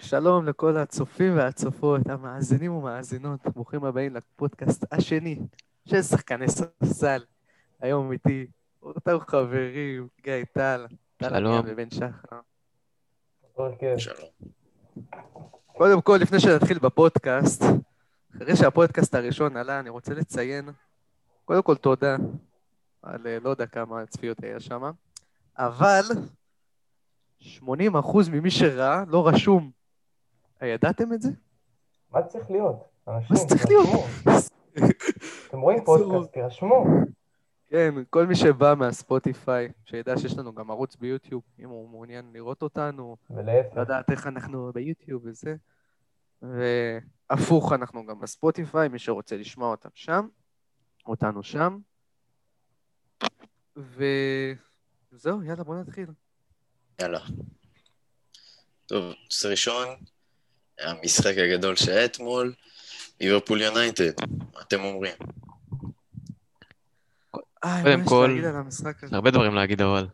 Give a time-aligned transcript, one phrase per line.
[0.00, 5.38] שלום לכל הצופים והצופות, המאזינים ומאזינות, ברוכים הבאים לפודקאסט השני
[5.88, 7.24] של שחקני ספסל.
[7.80, 8.46] היום איתי
[8.82, 10.86] אותם חברים, גיא טל,
[11.16, 11.34] טל.
[11.34, 12.40] עמיאל ובן שחר.
[13.58, 13.98] הרכב.
[13.98, 14.28] שלום.
[15.66, 17.62] קודם כל, לפני שנתחיל בפודקאסט,
[18.36, 20.68] אחרי שהפודקאסט הראשון עלה, אני רוצה לציין,
[21.44, 22.16] קודם כל תודה
[23.02, 24.90] על אה, לא יודע כמה צפיות היה שם,
[25.58, 26.02] אבל
[27.60, 29.70] 80% ממי שראה לא רשום.
[30.62, 31.30] ידעתם את זה?
[32.12, 32.84] מה צריך להיות?
[33.08, 33.88] אנשים, מה זה צריך להיות?
[35.48, 36.84] אתם רואים פודקאסט, תירשמו.
[37.68, 42.62] כן, כל מי שבא מהספוטיפיי, שידע שיש לנו גם ערוץ ביוטיוב, אם הוא מעוניין לראות
[42.62, 43.76] אותנו, ולהפך.
[43.76, 45.56] לדעת איך אנחנו ביוטיוב וזה.
[46.42, 50.28] והפוך, אנחנו גם בספוטיפיי, מי שרוצה לשמוע אותם שם,
[51.06, 51.78] אותנו שם.
[53.76, 56.06] וזהו, יאללה, בוא נתחיל.
[57.00, 57.20] יאללה.
[58.86, 59.88] טוב, נושא ראשון,
[60.80, 62.54] המשחק הגדול שהיה אתמול,
[63.20, 64.12] ליברפול יונייטד,
[64.54, 65.14] מה אתם אומרים?
[67.60, 68.40] קודם כל-?
[69.12, 70.06] הרבה דברים להגיד אבל.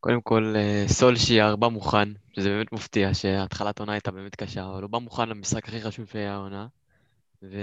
[0.00, 4.82] קודם כל, אה, סולשיאר בא מוכן, שזה באמת מפתיע שהתחלת עונה הייתה באמת קשה, אבל
[4.82, 6.66] הוא בא מוכן למשחק הכי חשוב שהיה העונה.
[7.42, 7.56] ו...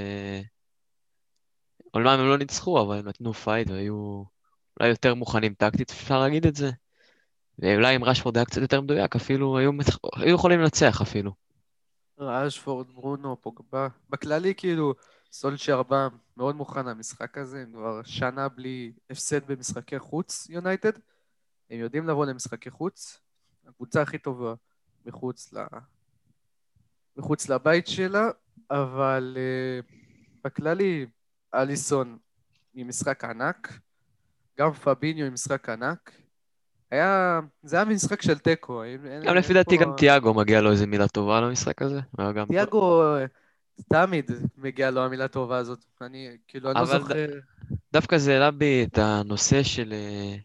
[1.94, 4.24] אומנם הם לא ניצחו, אבל הם נתנו fight והיו
[4.80, 6.72] אולי יותר מוכנים טקטית, אפשר להגיד את זה.
[7.60, 9.72] ואולי אם רשפורד היה קצת יותר מדויק, אפילו היו.
[10.16, 11.32] היו יכולים לנצח אפילו.
[12.18, 13.88] ראשפורד, ברונו, פוגבה.
[14.10, 14.94] בכללי, כאילו,
[15.32, 20.92] סולשייר בא מאוד מוכן למשחק הזה, הם כבר שנה בלי הפסד במשחקי חוץ, יונייטד.
[21.70, 23.20] הם יודעים לבוא למשחקי חוץ.
[23.68, 24.54] הקבוצה הכי טובה
[25.06, 25.60] מחוץ, ל...
[27.18, 28.30] מחוץ לבית שלה,
[28.72, 29.94] אבל uh,
[30.44, 31.06] בכללי,
[31.54, 32.18] אליסון
[32.74, 33.80] עם משחק ענק,
[34.60, 36.12] גם פביניו עם משחק ענק.
[36.96, 38.84] היה, זה היה משחק של תיקו.
[39.26, 42.00] גם לפי דעתי פה- גם תיאגו מגיע לו איזה מילה טובה למשחק הזה.
[42.48, 43.04] תיאגו,
[43.94, 45.80] תמיד מגיעה לו המילה טובה הזאת.
[46.02, 47.26] אני, כאילו, אני לא אבל זוכר...
[47.94, 50.36] דווקא זה העלה בי את הנושא של, אה,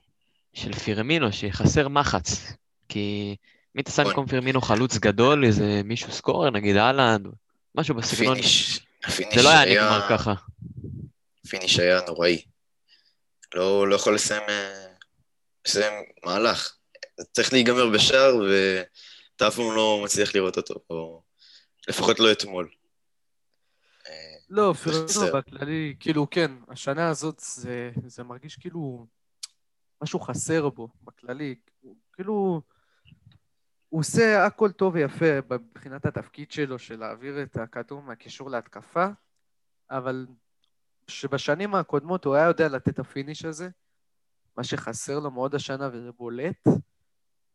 [0.53, 2.53] של פירמינו, שחסר מחץ.
[2.89, 3.37] כי
[3.75, 4.05] מי אתה שם.
[4.05, 7.27] במקום פירמינו חלוץ גדול, איזה מישהו scorer, נגיד אהלנד,
[7.75, 8.33] משהו בסגנון.
[8.33, 10.35] ה finish, ה finish זה לא היה היה, נגמר ככה.
[11.47, 12.43] ה finish היה נוראי.
[13.55, 14.43] לא, לא יכול לסיים,
[15.67, 16.77] אה, לסיים מהלך.
[17.19, 21.23] זה צריך להיגמר בשער, ואתה אף פעם לא מצליח לראות אותו, או
[21.89, 22.69] לפחות לא אתמול.
[24.07, 25.07] אה, לא, חסר.
[25.07, 29.07] פירמינו בכללי, כאילו, כן, השנה הזאת זה, זה מרגיש כאילו
[30.03, 31.55] משהו חסר בו, בכללי.
[32.13, 32.63] כאילו,
[33.89, 39.07] הוא עושה הכל טוב ויפה מבחינת התפקיד שלו, של להעביר את הכדור מהקישור להתקפה,
[39.91, 40.27] אבל
[41.09, 43.69] שבשנים הקודמות הוא היה יודע לתת את ה finish הזה,
[44.57, 46.65] מה שחסר לו מאוד השנה, וזה בולט,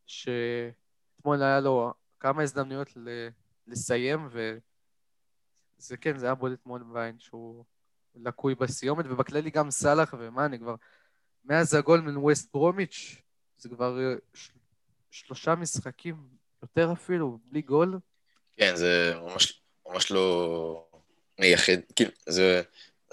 [0.06, 3.28] שאתמול היה לו כמה הזדמנויות ל-
[3.68, 4.58] לסיים, ו...
[5.78, 7.64] זה כן, זה היה בולט מאוד בעין שהוא
[8.16, 10.76] לקוי בסיומת, ובכללי גם סאלח ומאני כבר,
[11.46, 13.22] מאז הגול מן ווסט ברומיץ',
[13.58, 14.52] זה כבר אה, ש...
[15.12, 16.16] שלושה משחקים,
[16.62, 18.00] יותר אפילו, בלי גול.
[18.58, 20.88] כן, זה ממש, ממש לא
[21.40, 22.62] מייחד, כאילו, זה,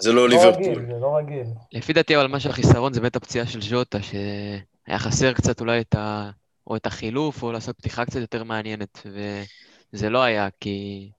[0.03, 0.73] זה לא לא ליברפול.
[0.73, 1.47] רגיל, זה לא רגיל.
[1.71, 5.95] לפי דעתי אבל מה שהחיסרון זה באמת הפציעה של ז'וטה, שהיה חסר קצת אולי את
[5.95, 6.29] ה...
[6.67, 9.07] או את החילוף, או לעשות פתיחה קצת יותר מעניינת,
[9.93, 11.11] וזה לא היה, כי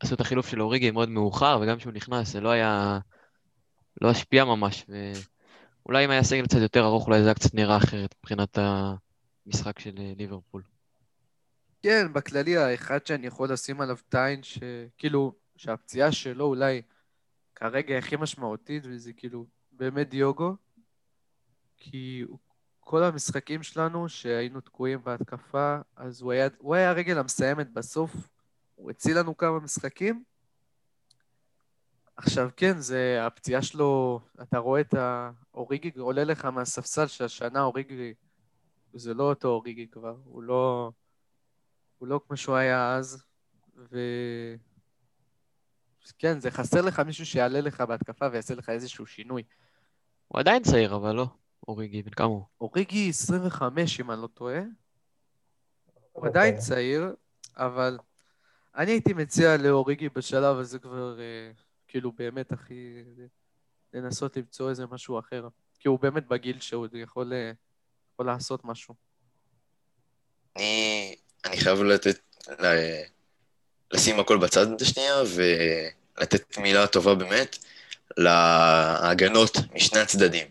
[0.00, 2.98] עשו את החילוף של אוריגי מאוד מאוחר, וגם כשהוא נכנס זה לא היה...
[4.00, 4.86] לא השפיע ממש,
[5.86, 8.58] ואולי אם היה סגל קצת יותר ארוך, אולי זה היה קצת נראה אחרת מבחינת
[9.46, 10.62] המשחק של ליברפול.
[11.82, 16.82] כן, בכללי האחד שאני יכול לשים עליו טיין, שכאילו, שהפציעה שלו אולי
[17.56, 20.56] כרגע הכי משמעותית, וזה כאילו באמת דיוגו,
[21.76, 22.24] כי
[22.80, 28.12] כל המשחקים שלנו שהיינו תקועים בהתקפה, אז הוא היה, הוא היה הרגל המסיימת בסוף,
[28.74, 30.24] הוא הציל לנו כמה משחקים.
[32.16, 38.14] עכשיו כן, זה הפציעה שלו, אתה רואה את האוריגי עולה לך מהספסל שהשנה אוריגי,
[38.94, 40.92] זה לא אותו אוריגי כבר, הוא לא...
[41.98, 43.24] הוא לא כמו שהוא היה אז,
[43.76, 43.98] ו...
[46.18, 49.42] כן, זה חסר לך מישהו שיעלה לך בהתקפה ויעשה לך איזשהו שינוי.
[50.28, 51.26] הוא עדיין צעיר, אבל לא.
[51.68, 52.44] אוריגי, בן כמה הוא?
[52.60, 54.60] אוריגי 25, אם אני לא טועה.
[56.12, 56.68] הוא עדיין אוקיי.
[56.68, 57.14] צעיר,
[57.56, 57.98] אבל
[58.76, 61.50] אני הייתי מציע לאוריגי בשלב הזה כבר, אה,
[61.88, 63.02] כאילו באמת הכי...
[63.94, 65.48] לנסות למצוא איזה משהו אחר.
[65.78, 67.52] כי הוא באמת בגיל שהוא יכול, אה,
[68.12, 68.94] יכול לעשות משהו.
[70.56, 72.18] אני, אני חייב לתת,
[72.48, 73.15] ל-
[73.92, 77.56] לשים הכל בצד השנייה ולתת מילה טובה באמת
[78.16, 80.46] להגנות משני הצדדים.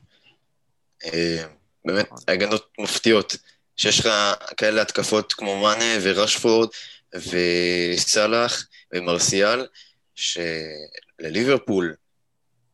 [1.06, 1.46] אה,
[1.86, 3.36] באמת, הגנות מפתיעות.
[3.78, 4.10] שיש לך
[4.58, 6.70] כאלה התקפות כמו מאנה ורשפורד
[7.16, 9.68] וסאלח ומרסיאל,
[10.16, 11.96] שלליברפול,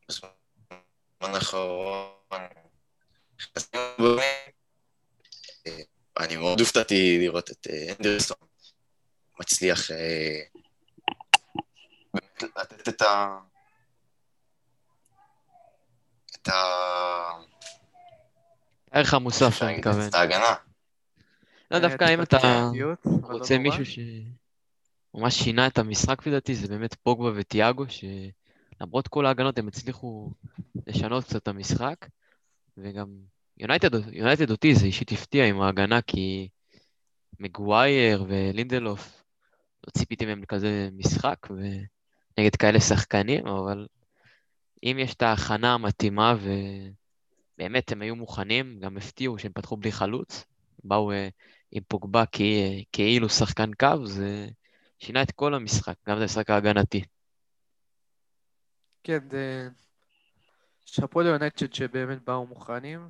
[0.09, 0.29] בזמן
[1.21, 2.11] האחרון,
[6.19, 8.37] אני מאוד הופתעתי לראות את אה, אנדרסון
[9.41, 10.41] מצליח אה,
[12.13, 13.39] באמת לתת את ה...
[16.35, 16.53] את ה...
[18.91, 20.07] הערך המוסף, אני מתכוון.
[20.07, 20.55] את ההגנה.
[21.71, 22.37] לא, דווקא אה, אם אתה
[23.05, 23.57] לא רוצה.
[23.57, 29.67] מישהו שממש שינה את המשחק, לפי דעתי, זה באמת פוגבה וטיאגו, שלמרות כל ההגנות הם
[29.67, 30.31] הצליחו
[30.87, 31.95] לשנות קצת את המשחק,
[32.77, 33.07] וגם
[33.57, 36.49] יונייטד, יונייטד אותי זה אישית הפתיע עם ההגנה, כי
[37.39, 39.20] מגווייר ולינדלוף,
[39.87, 43.87] לא ציפיתי מהם לכזה משחק, ונגד כאלה שחקנים, אבל
[44.83, 46.35] אם יש את ההכנה המתאימה,
[47.57, 50.45] ובאמת הם היו מוכנים, גם הפתיעו שהם פתחו בלי חלוץ,
[50.83, 51.29] באו אה,
[51.71, 52.23] עם פוגבה
[52.91, 54.47] כאילו שחקן קו, זה
[54.99, 57.03] שינה את כל המשחק, גם את המשחק ההגנתי.
[59.03, 59.69] כן, זה...
[60.85, 63.09] שאפו ליונטד שבאמת באו מוכנים.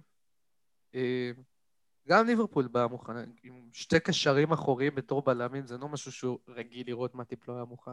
[2.11, 6.87] גם ליברפול באה מוכנה, עם שתי קשרים אחוריים בתור בלמים, זה לא משהו שהוא רגיל
[6.87, 7.91] לראות מטיפ לא היה מוכן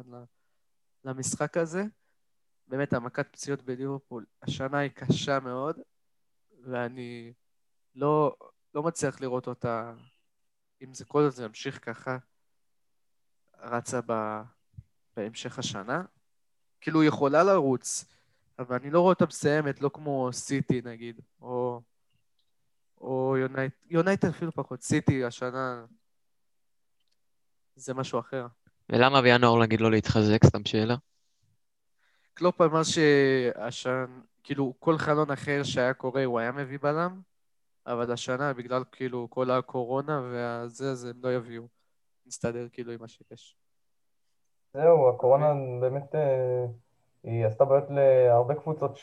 [1.05, 1.83] למשחק הזה.
[2.69, 5.77] באמת, המכת פציעות בליברפול השנה היא קשה מאוד,
[6.63, 7.33] ואני
[7.95, 8.37] לא,
[8.75, 9.95] לא מצליח לראות אותה,
[10.83, 12.19] אם זה כל זה ימשיך ככה,
[13.59, 14.43] רצה ב,
[15.17, 16.03] בהמשך השנה.
[16.81, 18.05] כאילו, היא יכולה לרוץ,
[18.59, 21.83] אבל אני לא רואה אותה מסיימת, לא כמו סיטי נגיד, או,
[23.01, 25.85] או יונייט, יונייט אפילו פחות, סיטי השנה
[27.77, 28.47] זה משהו אחר.
[28.89, 30.45] ולמה בינואר להגיד לא להתחזק?
[30.45, 30.95] סתם שאלה.
[32.35, 34.07] קלופ אמר שהשנה,
[34.43, 37.21] כאילו, כל חלון אחר שהיה קורה הוא היה מביא בלם,
[37.87, 41.63] אבל השנה, בגלל כאילו כל הקורונה והזה, אז הם לא יביאו.
[42.27, 43.57] נסתדר כאילו עם מה שיש.
[44.75, 45.47] זהו, הקורונה
[45.81, 46.67] באמת, אה,
[47.23, 48.97] היא עשתה בעיות להרבה קבוצות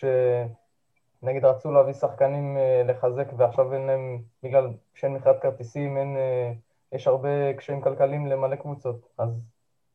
[1.21, 6.51] שנגיד רצו להביא שחקנים אה, לחזק ועכשיו אין להם, בגלל שאין מכירת כרטיסים, אין, אה,
[6.91, 9.29] יש הרבה קשיים כלכליים למלא קבוצות, אז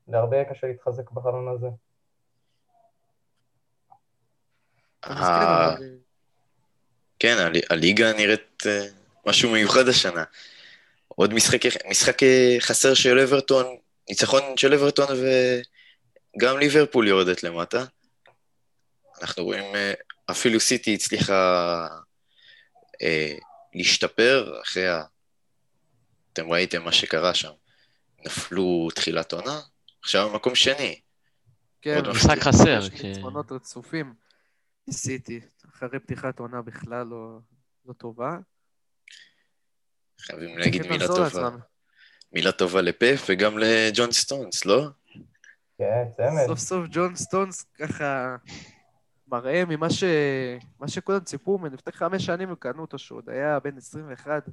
[0.08, 1.66] להרבה יהיה קשה להתחזק בחלון הזה.
[5.02, 5.76] אז ה-
[7.18, 7.36] כן,
[7.70, 8.86] הליגה נראית אה,
[9.26, 10.24] משהו מיוחד השנה.
[11.08, 13.66] עוד משחק, משחק אה, חסר של אברטון,
[14.08, 17.84] ניצחון של אברטון וגם ליברפול יורדת למטה.
[19.22, 19.92] אנחנו רואים, אה,
[20.30, 21.86] אפילו סיטי הצליחה
[23.02, 23.34] אה,
[23.74, 25.02] להשתפר אחרי ה...
[26.32, 27.50] אתם ראיתם מה שקרה שם.
[28.26, 29.60] נפלו תחילת עונה,
[30.02, 31.00] עכשיו מקום שני.
[31.82, 34.14] כן, משחק חסר, יש כש- ניצחונות רצופים.
[34.90, 35.40] סיטי,
[35.74, 37.38] אחרי פתיחת עונה בכלל לא,
[37.86, 38.36] לא טובה.
[40.20, 41.22] חייבים להגיד מילה טובה.
[41.22, 41.58] לעצמם.
[42.32, 44.86] מילה טובה לפף וגם לג'ון סטונס, לא?
[45.78, 46.46] כן, צמד.
[46.46, 48.36] סוף סוף ג'ון סטונס ככה
[49.30, 50.04] מראה ממה ש...
[50.80, 51.74] מה שכולם ציפו ממנו.
[51.74, 54.48] לפני חמש שנים הם קנו אותו שהוא עוד היה בן 21,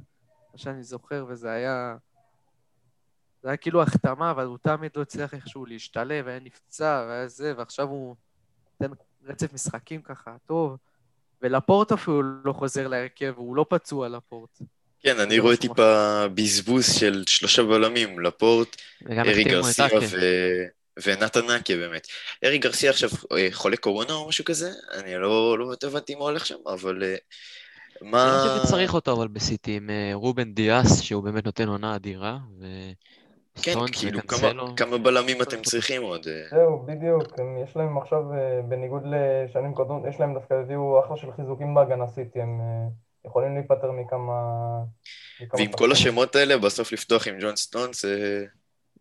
[0.54, 1.96] מה שאני זוכר, וזה היה...
[3.44, 7.54] זה היה כאילו החתמה, אבל הוא תמיד לא הצליח איכשהו להשתלב, היה נפצע, והיה זה,
[7.58, 8.16] ועכשיו הוא
[8.80, 8.94] נותן
[9.26, 10.78] רצף משחקים ככה, טוב.
[11.42, 14.62] ולפורט אפילו לא חוזר להרכב, הוא לא פצוע לפורט.
[15.00, 18.76] כן, אני רואה טיפה בזבוז של שלושה בלמים, לפורט,
[19.12, 19.86] ארי גרסיה.
[20.12, 20.18] ו...
[21.04, 22.08] ונתן נקיה באמת.
[22.44, 24.72] ארי גרסיה עכשיו אה, חולה קורונה או משהו כזה?
[24.94, 27.16] אני לא, לא הבנתי מה הולך שם, אבל אה,
[28.02, 28.44] אני מה...
[28.44, 32.38] חושב שצריך אותו אבל בסיטי עם אה, רובן דיאס, שהוא באמת נותן עונה אדירה,
[33.62, 34.20] כן, וסטונס כאילו,
[34.78, 36.28] כמה, בלמים אתם צריכים עוד?
[36.52, 38.24] זהו, בדיוק, הם, יש להם עכשיו,
[38.68, 42.60] בניגוד לשנים קודמות, יש להם דווקא הביאו אחלה של חיזוקים בהגנה סיטי, הם
[43.28, 44.34] יכולים להיפטר מכמה...
[45.42, 45.92] מכמה ועם כל.
[45.92, 48.44] השמות האלה, בסוף לפתוח עם ג'ון סטונס, אה,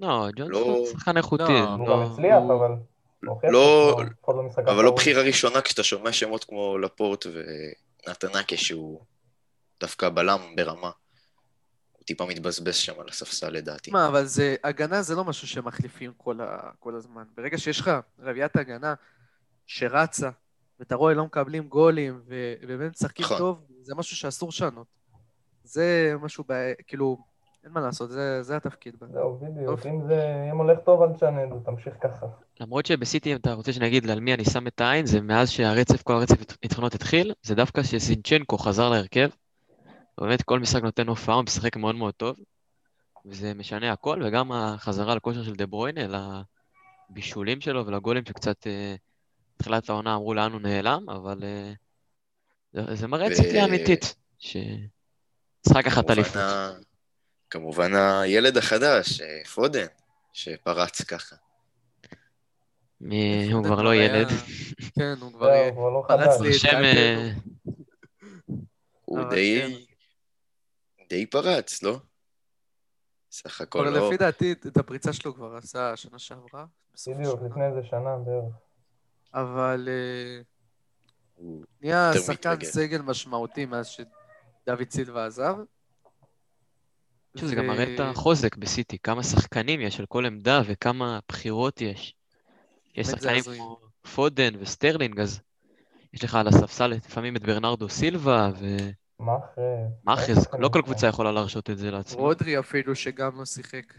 [0.00, 1.43] לא, ג'ון לא- סטונס שחקן איכותי.
[1.43, 2.71] לא, הוא לא- גם הצליח, הוא- אבל...
[3.26, 3.97] הוא לא-
[4.67, 4.91] אבל לא.
[4.91, 7.26] בחירה ראשונה כשאתה שומע שמות כמו לפורט
[8.07, 9.00] ונתן נקיה, שהוא
[9.81, 10.91] דווקא בלם ברמה.
[11.93, 13.91] הוא טיפה מתבזבז שם על הספסל לדעתי.
[13.91, 17.25] מה, אבל זה, הגנה זה לא משהו שמחליפים כל, ה, כל הזמן.
[17.37, 18.95] ברגע שיש לך רביעיית הגנה
[19.67, 20.31] שרצה,
[20.81, 23.38] ואתה רואה לא מקבלים גולים, ובאמת משחקים נכון.
[23.38, 24.87] טוב, זה משהו שאסור לשנות.
[25.65, 26.45] זה משהו,
[26.87, 27.19] כאילו,
[27.67, 28.97] אין מה לעשות, זה, זה התפקיד.
[29.13, 29.87] זהו, בדיוק.
[29.87, 30.49] אם זה...
[30.53, 32.27] אם הולך טוב, אל תשנה את זה, תמשיך ככה.
[32.61, 36.03] למרות שבסיטי, אם אתה רוצה שנגיד על מי אני שם את העין, זה מאז שהרצף,
[36.03, 39.29] כל הרצף ניצחונות התחיל, זה דווקא שזינצ'נקו חזר להרכב.
[40.21, 42.37] באמת כל משחק נותן הופעה, הוא משחק מאוד מאוד טוב,
[43.27, 46.29] וזה משנה הכל, וגם החזרה לכושר של דה ברויינה,
[47.11, 48.95] לבישולים שלו ולגולים שקצת אה,
[49.57, 51.73] תחילת העונה אמרו לאן הוא נעלם, אבל אה,
[52.95, 56.43] זה, מראה סיטי האמיתית, שצריכה לקחת אליפות.
[57.50, 59.87] כמובן הילד החדש, אה, פודן,
[60.33, 61.37] שפרץ ככה.
[63.00, 64.26] מי- הוא כבר לא ילד.
[64.99, 65.71] כן, הוא כבר...
[65.73, 66.41] כבר לא פרץ חדש.
[66.41, 66.62] לי את.
[66.62, 66.85] דעתנו.
[66.85, 67.31] אה,
[69.05, 69.87] הוא אבל די...
[71.09, 71.99] די פרץ, לא?
[73.31, 74.07] סך הכל אבל לא...
[74.09, 76.67] לפי דעתי, את הפריצה שלו כבר עשה שנה שעברה.
[77.09, 77.49] בדיוק, השנה.
[77.49, 78.55] לפני איזה שנה בערך.
[79.35, 80.41] אבל אה,
[81.81, 82.65] נהיה שחקן.
[82.65, 85.57] סגל משמעותי מאז שדוד סילבה עזב.
[87.38, 91.81] שזה ו- גם מראה את החוזק בסיטי, כמה שחקנים יש על כל עמדה וכמה בחירות
[91.81, 92.14] יש.
[92.95, 93.43] יש שחקנים.
[93.43, 93.78] כמו
[94.14, 95.40] פודן וסטרלינג, אז
[96.12, 98.50] יש לך על הספסל לפעמים את ברנרדו סילבה
[99.21, 99.88] מאחרז.
[100.05, 102.21] ומאחרז, לא כל קבוצה יכולה להרשות את זה לעצמה.
[102.21, 103.95] רודרי אפילו, שגם לא שיחק.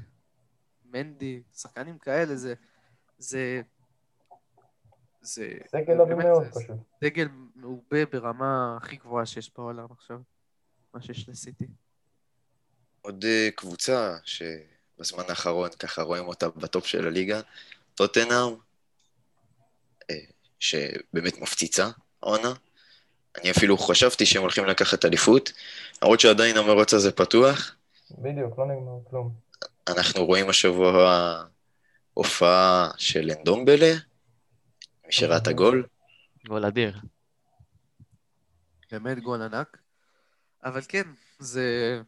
[0.86, 2.54] מנדי, שחקנים כאלה, זה...
[3.18, 3.62] זה...
[5.22, 5.54] זה...
[5.68, 6.78] סגל באמת, מאוד זה פשוט.
[7.04, 10.20] סגל מעובה ברמה הכי גבוהה שיש בעולם עכשיו.
[10.94, 11.68] מה שיש לסיטי.
[13.08, 17.42] עוד אה, קבוצה שבזמן האחרון ככה רואים אותה בטופ של הליגה,
[17.96, 18.56] טוטנאם,
[20.10, 20.16] אה,
[20.60, 21.90] שבאמת מפציצה
[22.24, 22.54] העונה.
[23.38, 25.52] אני אפילו חשבתי שהם הולכים לקחת אליפות,
[26.02, 27.76] למרות שעדיין המרוץ הזה פתוח.
[28.12, 29.34] בדיוק, לא נגמר כלום.
[29.88, 31.44] אנחנו רואים השבוע
[32.14, 33.94] הופעה של אנדומבלה,
[35.06, 35.88] מי שראה את הגול.
[36.48, 37.00] גול אדיר.
[38.92, 39.78] באמת גול ענק.
[40.64, 41.04] אבל כן,
[41.40, 42.02] זה...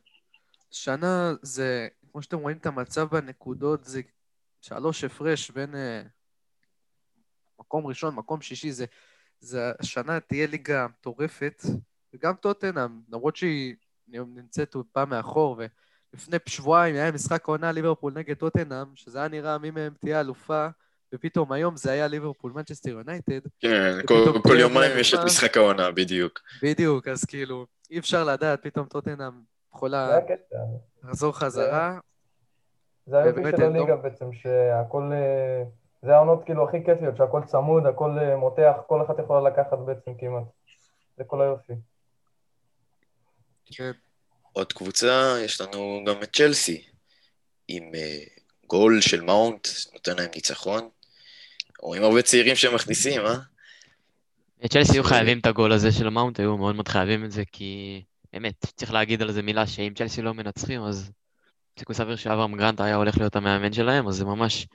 [0.71, 1.87] שנה, זה...
[2.11, 4.01] כמו שאתם רואים את המצב בנקודות, זה
[4.61, 6.01] שלוש הפרש בין אה,
[7.59, 8.85] מקום ראשון, מקום שישי, זה...
[9.39, 11.63] זה השנה תהיה ליגה מטורפת,
[12.13, 13.75] וגם טוטנאם, למרות שהיא
[14.07, 15.61] נמצאת פעם מאחור,
[16.13, 20.67] ולפני שבועיים היה משחק עונה ליברפול נגד טוטנאם, שזה היה נראה מי מהם תהיה אלופה,
[21.13, 25.19] ופתאום היום זה היה ליברפול מנצ'סטר יונייטד, כן, כל, כל יומיים יש את?
[25.25, 26.39] משחק העונה, בדיוק.
[26.63, 29.41] בדיוק, אז כאילו, אי אפשר לדעת, פתאום טוטנאם
[29.75, 30.19] יכולה.
[31.03, 31.99] לחזור חזרה.
[33.05, 35.11] זה היופי של הליגה בעצם, שהכל...
[35.13, 35.63] אה,
[36.01, 40.11] זה העונות כאילו הכי כיפיות, שהכל צמוד, הכל אה, מותח, כל אחת יכולה לקחת בעצם
[40.19, 40.43] כמעט.
[41.17, 41.73] זה כל היופי.
[43.65, 43.91] כן,
[44.53, 46.87] עוד קבוצה, יש לנו גם את צ'לסי,
[47.67, 48.19] עם אה,
[48.67, 50.89] גול של מאונט, נותן להם ניצחון.
[51.81, 53.35] רואים הרבה צעירים שמכניסים, אה?
[54.67, 58.03] צ'לסי היו חייבים את הגול הזה של המאונט, היו מאוד מאוד חייבים את זה, כי
[58.33, 61.11] באמת, צריך להגיד על זה מילה שאם צ'לסי לא מנצחים, אז
[61.79, 64.67] סיכוי סביר שאברהם גרנט היה הולך להיות המאמן שלהם, אז זה ממש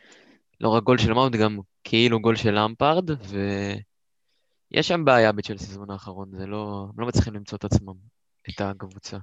[0.60, 3.10] לא רק גול של מאונט, גם כאילו גול של למפארד,
[4.70, 7.94] ויש שם בעיה בצ'לסי בזמן האחרון, זה לא, הם לא מצליחים למצוא את עצמם,
[8.48, 9.18] את הקבוצה.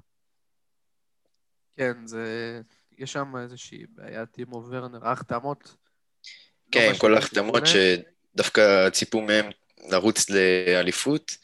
[1.78, 2.62] כן, זה...
[2.98, 5.64] יש שם איזושהי בעיה, טימו ורנר, ההחתמות.
[5.64, 7.64] לא כן, מה כל ההחתמות.
[7.66, 9.46] שדווקא ציפו מהם
[9.92, 11.38] לרוץ לאליפות,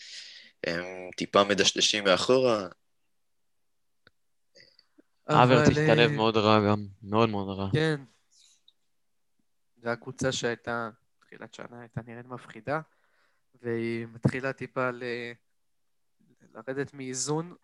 [0.63, 0.85] הם
[1.17, 2.67] טיפה מדשדשים מאחורה.
[5.29, 7.69] אברץ אבל, השתלב אה, מאוד רע גם, מאוד מאוד רע.
[7.73, 8.01] כן.
[9.83, 12.81] זו הקבוצה שהייתה, תחילת שנה הייתה נראית מפחידה,
[13.61, 15.03] והיא מתחילה טיפה ל...
[16.53, 17.55] לרדת מאיזון,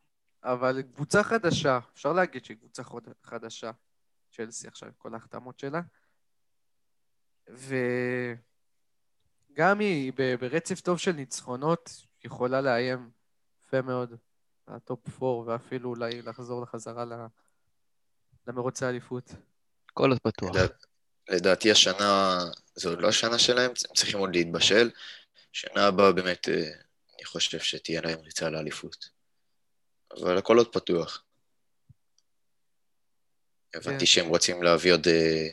[0.43, 3.71] אבל קבוצה חדשה, אפשר להגיד שהיא קבוצה חוד- חדשה,
[4.31, 5.81] צ'לסי עכשיו, עם כל ההחתמות שלה.
[7.47, 8.39] וגם
[9.79, 11.89] היא ברצף טוב של ניצחונות,
[12.23, 13.09] יכולה לאיים
[13.67, 14.15] יפה מאוד
[14.67, 17.05] ה top 4, ואפילו אולי לחזור לחזרה
[18.47, 19.31] למרוץ האליפות.
[19.93, 20.55] כל עוד פתוח.
[20.55, 20.73] לדע-
[21.29, 22.39] לדעתי השנה,
[22.75, 24.91] זו עוד לא השנה שלהם, הם צריכים עוד להתבשל.
[25.51, 26.63] שנה הבאה באמת, אה,
[27.15, 29.09] אני חושב שתהיה להם ריצה לאליפות.
[30.11, 31.23] אבל הכל עוד פתוח.
[33.73, 34.05] הבנתי כן.
[34.05, 35.47] שהם רוצים להביא עוד, אה,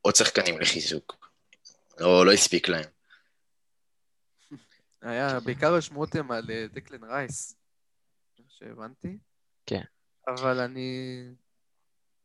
[0.00, 1.28] עוד שחקנים לחיזוק.
[1.98, 2.90] לא, לא הספיק להם.
[5.02, 7.56] היה, בעיקר השמועות הם על אה, דקלן רייס,
[8.38, 9.18] מה שהבנתי.
[9.66, 9.82] כן.
[10.26, 11.22] אבל אני...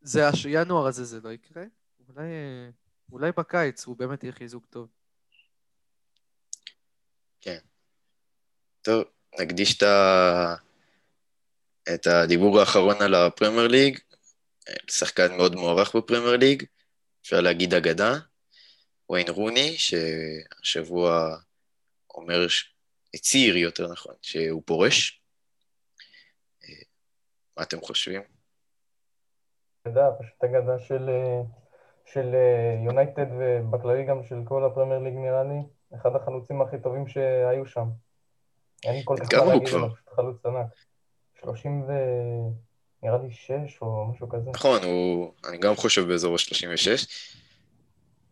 [0.02, 0.46] זה, הש...
[0.46, 1.64] ינואר הזה זה לא יקרה.
[2.10, 2.70] אולי, אה,
[3.12, 4.88] אולי בקיץ הוא באמת יהיה חיזוק טוב.
[8.88, 9.04] טוב,
[9.40, 10.56] נקדיש את, ה...
[11.94, 14.00] את הדיבור האחרון על הפרמייר ליג.
[14.88, 16.64] שחקן מאוד מוערך בפרמייר ליג,
[17.22, 18.20] אפשר להגיד אגדה.
[19.10, 21.38] וויין רוני, שהשבוע
[22.18, 22.46] אומר,
[23.14, 25.22] הצהיר יותר נכון, שהוא פורש.
[26.64, 26.70] אה,
[27.58, 28.22] מה אתם חושבים?
[29.86, 31.42] יודע, פשוט אגדה של, אה,
[32.06, 35.60] של אה, יונייטד ובכללי גם של כל הפרמייר ליג נראה לי,
[35.96, 37.86] אחד החלוצים הכי טובים שהיו שם.
[38.84, 40.68] אין כל כך מה להגיד פשוט חלוץ ענק.
[41.42, 41.92] 30 ו...
[43.04, 44.50] נראה לי 6 או משהו כזה.
[44.54, 47.08] נכון, הוא, אני גם חושב באזור ה-36.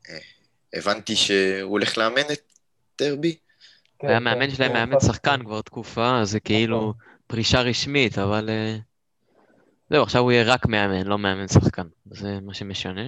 [0.10, 0.18] אה,
[0.74, 2.42] הבנתי שהוא הולך לאמן את
[3.02, 3.38] דרבי.
[4.00, 5.10] כן, היה כן, מאמן שלהם, כן, מאמן נכון.
[5.10, 6.94] שחקן כבר תקופה, זה כאילו
[7.28, 8.78] פרישה רשמית, אבל אה,
[9.90, 11.88] זהו, עכשיו הוא יהיה רק מאמן, לא מאמן שחקן.
[12.06, 13.08] זה מה שמשנה.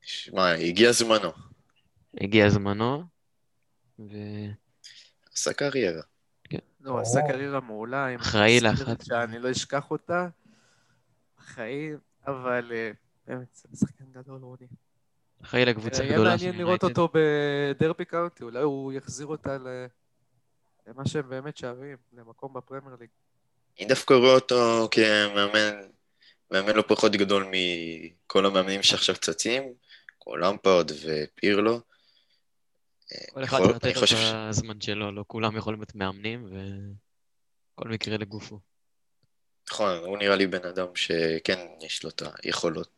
[0.00, 1.32] שמע, הגיע זמנו.
[2.20, 3.02] הגיע זמנו,
[3.98, 4.16] ו...
[5.32, 6.02] עשה קריירה.
[6.80, 8.16] לא, הוא עשה קריירה מעולה.
[8.16, 9.04] אחראי לאחת.
[9.04, 10.28] שאני לא אשכח אותה.
[11.38, 11.90] אחראי,
[12.26, 12.90] אבל אה,
[13.26, 14.66] באמת, זה שחקן גדול, רוני.
[15.44, 16.84] אחראי לקבוצה יהיה גדולה של מעניין לראות.
[16.84, 19.56] אותו בדרבי קאונטי, אולי הוא יחזיר אותה
[20.86, 23.08] למה שהם באמת שווים, למקום בפרמייר ליג.
[23.78, 25.80] אני דווקא רואה אותו כמאמן,
[26.50, 29.62] מאמן לא פחות גדול מכל המאמנים שעכשיו צצים,
[30.20, 31.80] כמו למפרד ופירלו.
[33.30, 38.16] כל אחד יכול- לתת חושב את הזמן שלו, לא כולם יכולים להיות מאמנים, וכל מקרה
[38.16, 38.58] לגופו.
[39.70, 42.88] נכון, הוא נראה לי בן אדם שכן יש לו את היכולות.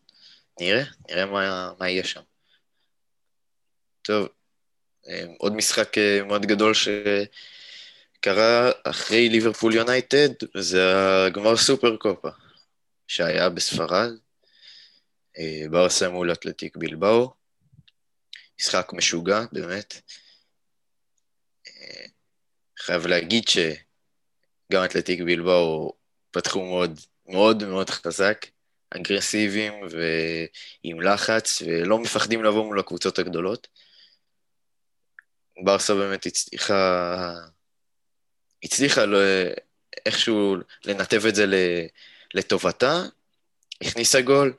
[0.61, 2.21] נראה, נראה מה, מה יהיה שם.
[4.03, 4.29] טוב,
[5.09, 10.83] אה, עוד משחק אה, מאוד גדול שקרה אחרי ליברפול יונייטד, זה
[11.27, 12.29] הגמר סופר קופה,
[13.07, 14.11] שהיה בספרד,
[15.39, 17.35] אה, ברסה מול אתלטיק בלבאו.
[18.61, 19.95] משחק משוגע, באמת.
[22.79, 25.93] חייב להגיד שגם אתלטיק בלבאו
[26.31, 28.47] פתחו מאוד מאוד מאוד חזק,
[28.91, 33.69] אגרסיביים ועם לחץ, ולא מפחדים לבוא מול הקבוצות הגדולות.
[35.65, 37.35] ברסה באמת הצליחה,
[38.65, 39.19] הצליחה לא,
[40.07, 41.47] איכשהו לנתב את זה
[42.35, 43.03] לטובתה,
[43.83, 44.53] הכניסה גול,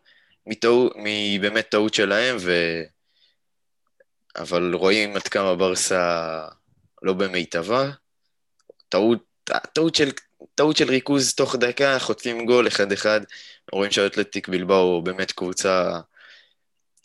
[0.95, 2.81] מבאמת טעות שלהם, ו...
[4.35, 6.45] אבל רואים עד כמה ברסה
[7.01, 7.91] לא במיטבה.
[8.89, 9.19] טעות,
[9.73, 10.11] טעות של
[10.55, 13.21] טעות של ריכוז תוך דקה, חוטפים גול אחד-אחד,
[13.71, 15.99] רואים שהאתלטיק בלבאו באמת קבוצה,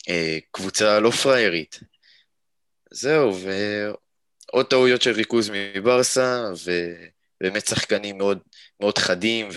[0.09, 1.79] אה, קבוצה לא פריירית.
[2.91, 6.43] זהו, ועוד טעויות של ריכוז מברסה,
[7.41, 8.39] ובאמת שחקנים מאוד,
[8.79, 9.47] מאוד חדים,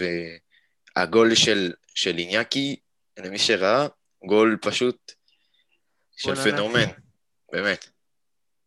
[0.96, 2.76] והגול של, של איניאקי,
[3.18, 3.86] למי שראה,
[4.26, 5.12] גול פשוט
[6.16, 6.34] של.
[6.34, 6.88] פנומן,
[7.52, 7.84] באמת.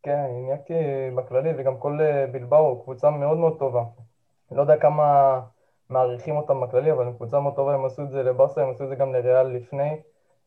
[0.02, 0.74] כן, איניאקי
[1.16, 3.82] בכללי וגם כל אה, בלבאו, קבוצה מאוד מאוד טובה.
[4.52, 5.40] לא יודע כמה
[5.90, 8.84] מעריכים אותם בכללי, אבל הם קבוצה מאוד טובה, הם עשו את זה לברסה, הם עשו
[8.84, 9.90] את זה גם לריאל לפני.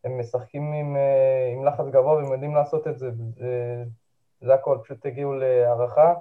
[0.04, 3.10] הם משחקים עם, אה, עם לחץ גבוה והם יודעים לעשות את זה.
[4.42, 6.14] זה, הכל, פשוט הגיעו להערכה.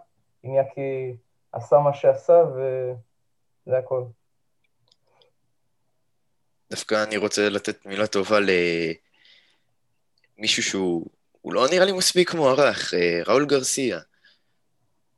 [0.45, 1.17] איניאקי
[1.53, 4.05] עשה מה שעשה וזה הכל.
[6.71, 8.39] דווקא אני רוצה לתת מילה טובה
[10.39, 11.07] למישהו שהוא
[11.41, 14.01] הוא לא נראה לי מספיק מוערך, אה, ראול גרסיה.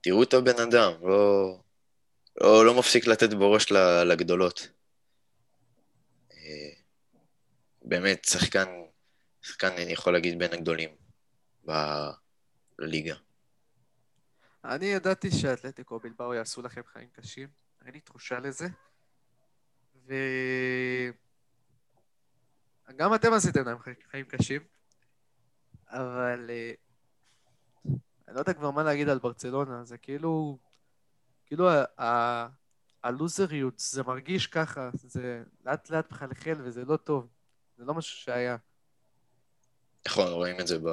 [0.01, 1.59] תראו את הבן אדם, לא,
[2.41, 3.73] לא, לא מפסיק לתת בראש
[4.07, 4.69] לגדולות.
[6.33, 6.71] אה,
[7.83, 8.69] באמת, שחקן,
[9.43, 10.91] שחקן, אני יכול להגיד, בין הגדולים
[12.79, 13.15] בליגה.
[14.65, 17.49] אני ידעתי שאתלטיקו בלבאו יעשו לכם חיים קשים,
[17.85, 18.67] אין לי תחושה לזה.
[20.07, 20.15] ו...
[22.97, 24.63] גם אתם עשיתם להם חי- חיים קשים,
[25.89, 26.73] אבל אה,
[28.29, 30.59] אני לא יודע כבר מה להגיד על ברצלונה, זה כאילו,
[31.47, 32.49] כאילו ה- ה-
[33.03, 37.29] הלוזריות, זה מרגיש ככה, זה לאט לאט מחלחל וזה לא טוב,
[37.77, 38.57] זה לא משהו שהיה.
[40.09, 40.89] נכון, רואים את זה ב...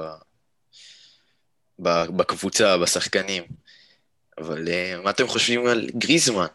[1.79, 3.43] בקבוצה, בשחקנים.
[4.38, 6.45] אבל אה, מה אתם חושבים על גריזמן?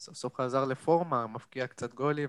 [0.00, 2.28] סוף סוף חזר לפורמה, מפקיע קצת גולים.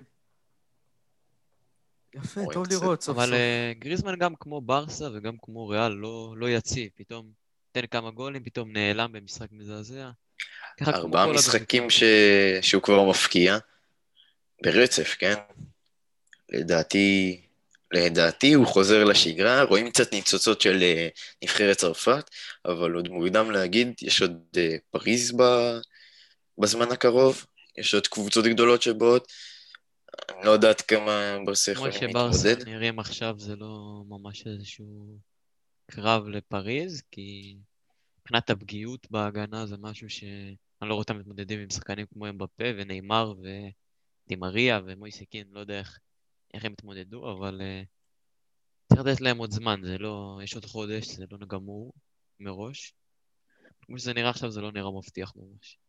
[2.15, 3.33] יפה, רואים טוב קצת, לראות סוף אבל סוף.
[3.33, 7.31] אה, גריזמן גם כמו ברסה וגם כמו ריאל לא, לא יציב, פתאום
[7.71, 10.09] תן כמה גולים, פתאום נעלם במשחק מזעזע.
[10.87, 12.03] ארבעה משחקים ש...
[12.61, 13.57] שהוא כבר מפקיע,
[14.63, 15.35] ברצף, כן?
[16.49, 17.41] לדעתי,
[17.95, 21.07] לדעתי הוא חוזר לשגרה, רואים קצת ניצוצות של אה,
[21.43, 22.29] נבחרת צרפת,
[22.65, 25.43] אבל עוד מוקדם להגיד, יש עוד אה, פריז ב...
[26.57, 27.45] בזמן הקרוב,
[27.77, 29.31] יש עוד קבוצות גדולות שבאות,
[30.29, 32.69] אני לא יודעת כמה ברסה כמו יכולים שברסה להתמודד.
[32.69, 35.17] נראים עכשיו זה לא ממש איזשהו
[35.91, 37.57] קרב לפריז, כי
[38.19, 43.33] מבחינת הפגיעות בהגנה זה משהו שאני לא רואה אותם מתמודדים עם שחקנים כמו אמבפה ונאמר
[44.27, 45.99] ודימריה ומויסקין, לא יודע איך,
[46.55, 47.85] איך הם יתמודדו, אבל uh,
[48.89, 51.91] צריך לתת להם עוד זמן, זה לא, יש עוד חודש, זה לא גמור
[52.39, 52.93] מראש.
[53.81, 55.79] כמו שזה נראה עכשיו זה לא נראה מבטיח ממש.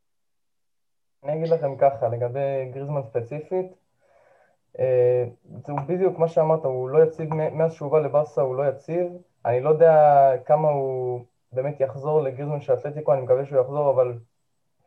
[1.24, 3.66] אני אגיד לכם ככה, לגבי גריזמן ספציפית,
[4.78, 5.24] אה,
[5.66, 9.06] זה בדיוק מה שאמרת, הוא לא יציב, מאז שהוא בא לברסה הוא לא יציב,
[9.44, 14.18] אני לא יודע כמה הוא באמת יחזור לגריזמן של אתלטיקו, אני מקווה שהוא יחזור, אבל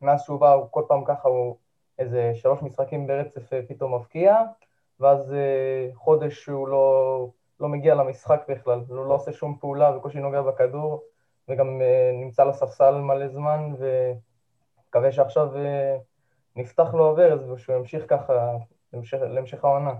[0.01, 1.57] מאז שהוא בא, הוא כל פעם ככה, הוא
[1.99, 4.35] איזה שלוש משחקים ברצף אה, פתאום מבקיע,
[4.99, 10.17] ואז אה, חודש שהוא לא, לא מגיע למשחק בכלל, הוא לא עושה שום פעולה, בקושי
[10.17, 11.03] נוגע בכדור,
[11.49, 15.97] וגם אה, נמצא על הספסל מלא זמן, ומקווה שעכשיו אה,
[16.55, 18.33] נפתח לו הברז ושהוא ימשיך ככה
[18.93, 19.93] להמשך, להמשך העונה.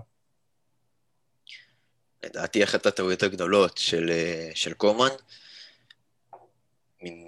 [2.24, 4.10] לדעתי אחת הטעויות הגדולות של,
[4.54, 5.08] של קומן,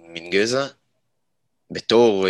[0.08, 0.66] מין גזע,
[1.70, 2.26] בתור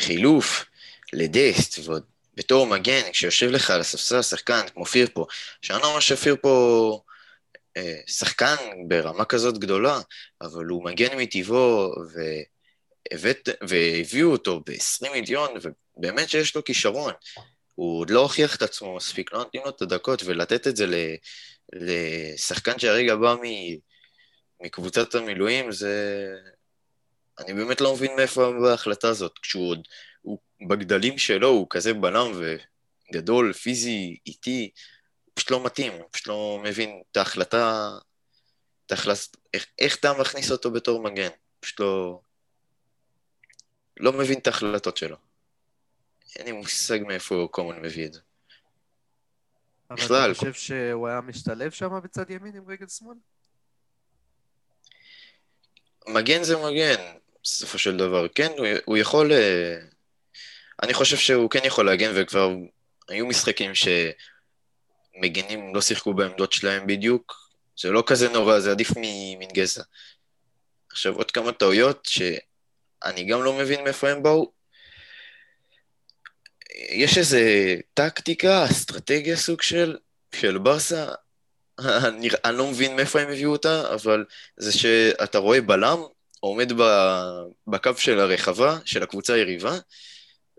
[0.00, 0.64] חילוף
[1.12, 2.04] לדסט, ועוד
[2.36, 5.26] בתור מגן, כשיושב לך על הספסל שחקן כמו פירפו,
[5.62, 7.02] שאני לא אומר שפירפו
[7.76, 8.56] אה, שחקן
[8.88, 10.00] ברמה כזאת גדולה,
[10.40, 11.94] אבל הוא מגן מטבעו,
[13.12, 15.50] והבאת, והביאו אותו ב-20 מיליון,
[15.96, 17.12] ובאמת שיש לו כישרון.
[17.74, 20.86] הוא עוד לא הוכיח את עצמו מספיק, לא נותנים לו את הדקות, ולתת את זה
[21.72, 23.34] לשחקן שהרגע בא
[24.60, 26.26] מקבוצת המילואים, זה...
[27.38, 29.88] אני באמת לא מבין מאיפה ההחלטה הזאת, כשהוא עוד,
[30.24, 32.26] הוא בגדלים שלו, הוא כזה בלם
[33.10, 34.70] וגדול, פיזי, איטי,
[35.34, 37.90] פשוט לא מתאים, פשוט לא מבין את ההחלטה,
[38.86, 39.18] את ההחלט...
[39.54, 41.28] איך, איך אתה מכניס אותו בתור מגן,
[41.60, 42.20] פשוט לא...
[43.96, 45.16] לא מבין את ההחלטות שלו.
[46.36, 48.20] אין לי מושג מאיפה קומן מביא את זה.
[49.90, 53.16] אבל בכלל, אתה חושב שהוא היה משתלב שם בצד ימין עם רגל שמאל?
[56.08, 58.28] מגן זה מגן, בסופו של דבר.
[58.28, 59.32] כן, הוא, הוא יכול...
[59.32, 59.93] אה,
[60.82, 62.54] אני חושב שהוא כן יכול להגן, וכבר
[63.08, 63.72] היו משחקים
[65.14, 67.44] שמגנים לא שיחקו בעמדות שלהם בדיוק.
[67.80, 68.90] זה לא כזה נורא, זה עדיף
[69.52, 69.82] גזע.
[70.90, 74.52] עכשיו, עוד כמה טעויות שאני גם לא מבין מאיפה הם באו.
[76.90, 79.96] יש איזה טקטיקה, אסטרטגיה סוג של,
[80.34, 81.08] של ברסה,
[82.08, 84.24] אני, אני לא מבין מאיפה הם הביאו אותה, אבל
[84.56, 85.98] זה שאתה רואה בלם
[86.40, 86.72] עומד
[87.66, 89.78] בקו של הרחבה, של הקבוצה היריבה,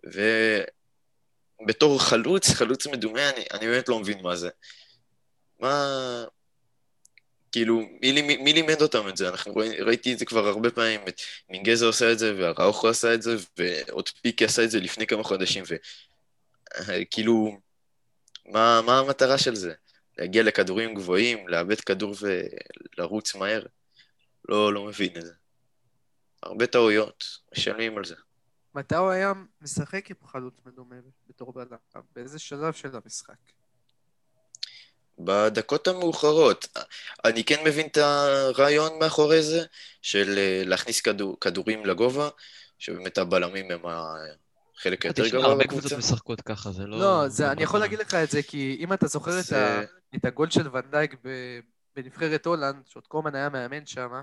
[0.05, 4.49] ובתור חלוץ, חלוץ מדומה, אני, אני באמת לא מבין מה זה.
[5.59, 6.25] מה...
[7.51, 9.29] כאילו, מי, מי, מי לימד אותם את זה?
[9.29, 13.13] אנחנו ראי, ראיתי את זה כבר הרבה פעמים, את מינגזה עושה את זה, והראוכו עשה
[13.13, 15.63] את זה, ועוד פיקי עשה את זה לפני כמה חודשים,
[16.87, 17.57] וכאילו,
[18.45, 19.73] מה, מה המטרה של זה?
[20.17, 22.15] להגיע לכדורים גבוהים, לאבד כדור
[22.97, 23.65] ולרוץ מהר?
[24.49, 25.33] לא, לא מבין את זה.
[26.43, 27.25] הרבה טעויות,
[27.57, 28.15] משלמים על זה.
[28.75, 30.95] מתי הוא היה משחק עם חלוץ מדומה
[31.27, 32.03] בתור בלם?
[32.15, 33.35] באיזה שלב של המשחק?
[35.19, 36.67] בדקות המאוחרות.
[37.25, 39.65] אני כן מבין את הרעיון מאחורי זה,
[40.01, 42.29] של אה, להכניס כדור, כדורים לגובה,
[42.79, 45.51] שבאמת הבלמים הם החלק היותר גבוה בקבוצה.
[45.51, 46.99] הרבה קבוצות משחקות ככה, זה לא...
[46.99, 49.39] לא, זה, אני יכול להגיד לך את זה, כי אם אתה זוכר זה...
[49.39, 51.15] את, ה, את הגול של ונדייק
[51.95, 54.21] בנבחרת הולנד, שעוד קומן היה מאמן שם,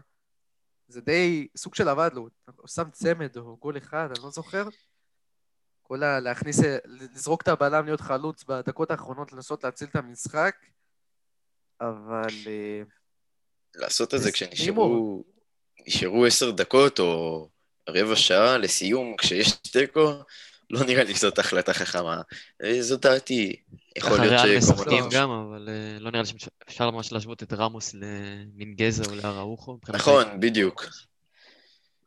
[0.88, 4.68] זה די סוג של עבד לו, הוא שם צמד או גול אחד, אני לא זוכר.
[5.82, 6.20] כל ה...
[6.20, 10.56] להכניס, לזרוק את הבלם להיות חלוץ בדקות האחרונות, לנסות להציל את המשחק,
[11.80, 12.28] אבל...
[12.46, 12.82] אה,
[13.74, 15.24] לעשות את זה כשנשארו
[15.86, 17.48] נשארו עשר דקות או
[17.88, 20.12] רבע שעה לסיום, כשיש תיקו,
[20.72, 22.22] לא נראה לי שזאת החלטה חכמה.
[22.62, 23.56] אה, זו דעתי.
[23.96, 24.42] יכול להיות ש...
[24.44, 29.14] ריאל משחקים גם, אבל אה, לא נראה לי שאפשר ממש להשוות את רמוס למינגזה או
[29.14, 29.78] לאראוחו.
[29.88, 30.84] נכון, בדיוק.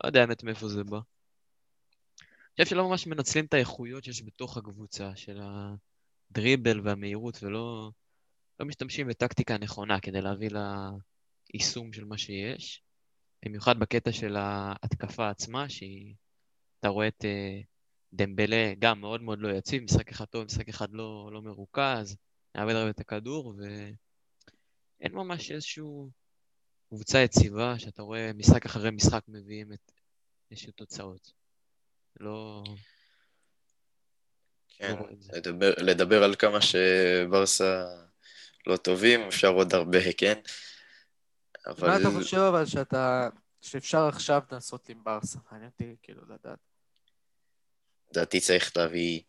[0.04, 0.98] לא יודע האמת מאיפה זה בא.
[0.98, 5.40] אני חושב שלא ממש מנצלים את האיכויות שיש בתוך הקבוצה, של
[6.32, 7.92] הדריבל והמהירות, ולא
[8.60, 10.50] לא משתמשים בטקטיקה נכונה כדי להביא
[11.54, 12.82] ליישום של מה שיש.
[13.46, 17.62] במיוחד בקטע של ההתקפה עצמה, שאתה רואה את אה,
[18.16, 22.16] דמבלה גם מאוד מאוד לא יציב, משחק אחד טוב, משחק אחד לא, לא מרוכז,
[22.56, 26.10] מאבד הרבה את הכדור, ואין ממש איזשהו
[26.90, 29.92] קבוצה יציבה שאתה רואה משחק אחרי משחק מביאים את
[30.52, 31.32] איזשהו תוצאות.
[32.20, 32.64] לא...
[34.78, 37.86] כן, לא לדבר, לדבר על כמה שברסה
[38.68, 40.40] לא טובים, אפשר עוד הרבה, כן?
[41.66, 41.88] אבל...
[41.88, 43.30] מה אתה חושב אבל שאתה...
[43.62, 45.40] שאפשר עכשיו לנסות עם ברסה?
[45.52, 46.75] מעניין אותי כאילו לדעת.
[48.12, 49.22] לדעתי צריך להביא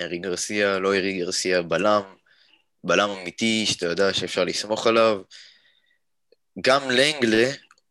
[0.00, 2.02] ארי גרסיה, לא ארי גרסיה, בלם,
[2.84, 5.22] בלם אמיתי שאתה יודע שאפשר לסמוך עליו.
[6.60, 7.50] גם לנגלה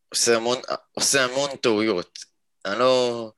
[0.09, 0.57] עושה המון,
[0.91, 2.19] עושה המון טעויות.
[2.65, 3.31] אני לא,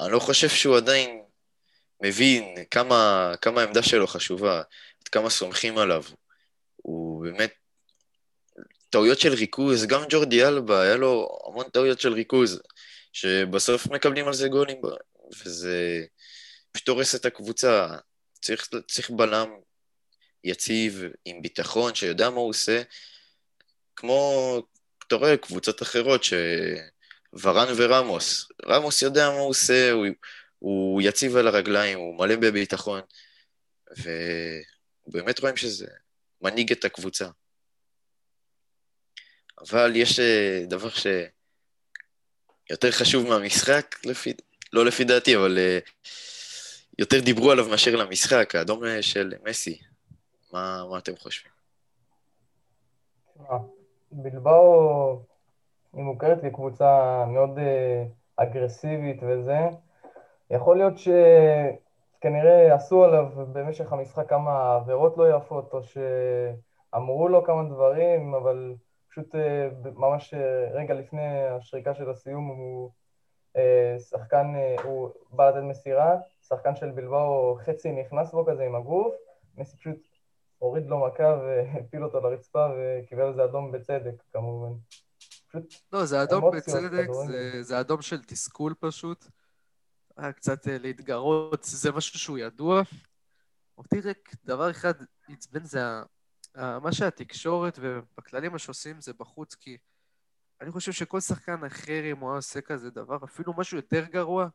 [0.00, 1.22] אני לא חושב שהוא עדיין
[2.02, 4.58] מבין כמה, כמה העמדה שלו חשובה,
[5.02, 6.02] עד כמה סומכים עליו.
[6.76, 7.52] הוא באמת...
[8.90, 12.60] טעויות של ריכוז, גם ג'ורדי אלבה, היה לו המון טעויות של ריכוז,
[13.12, 14.80] שבסוף מקבלים על זה גולים,
[15.32, 16.04] וזה
[16.72, 17.96] פשוט הורס את הקבוצה.
[18.40, 19.48] צריך, צריך בלם
[20.44, 22.82] יציב, עם ביטחון, שיודע מה הוא עושה,
[23.96, 24.58] כמו,
[25.06, 30.06] אתה רואה, קבוצות אחרות, שוורן ורמוס, רמוס יודע מה הוא עושה, הוא,
[30.58, 33.00] הוא יציב על הרגליים, הוא מלא בביטחון,
[35.06, 35.86] ובאמת רואים שזה
[36.40, 37.28] מנהיג את הקבוצה.
[39.60, 44.32] אבל יש אה, דבר שיותר חשוב מהמשחק, לפי,
[44.72, 45.90] לא לפי דעתי, אבל uh,
[46.98, 49.78] יותר דיברו עליו מאשר למשחק, האדום אה, של מסי.
[50.52, 51.52] מה, מה אתם חושבים?
[54.12, 55.22] בלבאו
[55.92, 58.04] היא מוכרת כקבוצה מאוד אה,
[58.36, 59.58] אגרסיבית וזה.
[60.50, 67.62] יכול להיות שכנראה עשו עליו במשך המשחק כמה עבירות לא יפות, או שאמרו לו כמה
[67.62, 68.74] דברים, אבל
[69.10, 70.34] פשוט אה, ממש
[70.72, 72.90] רגע לפני השריקה של הסיום הוא
[73.98, 74.46] שחקן,
[74.84, 76.16] הוא בא לתת מסירה,
[76.48, 79.14] שחקן של בלבאו חצי נכנס בו כזה עם הגוף,
[79.56, 79.96] מסי פשוט
[80.58, 84.72] הוריד לו מכה והפיל אותו לרצפה וקיבל על זה אדום בצדק, כמובן.
[85.48, 89.24] פשוט לא, זה אדום בצדק, זה, זה אדום של תסכול פשוט.
[90.16, 92.82] היה קצת אה, להתגרות, זה משהו שהוא ידוע.
[93.78, 94.92] אותי רק דבר אחד
[95.28, 95.80] עצבן זה
[96.56, 99.76] מה שהתקשורת ובכללים מה שעושים זה בחוץ, כי
[100.62, 104.48] אני חושב שכל שחקן אחר, אם הוא היה עושה כזה דבר, אפילו משהו יותר גרוע,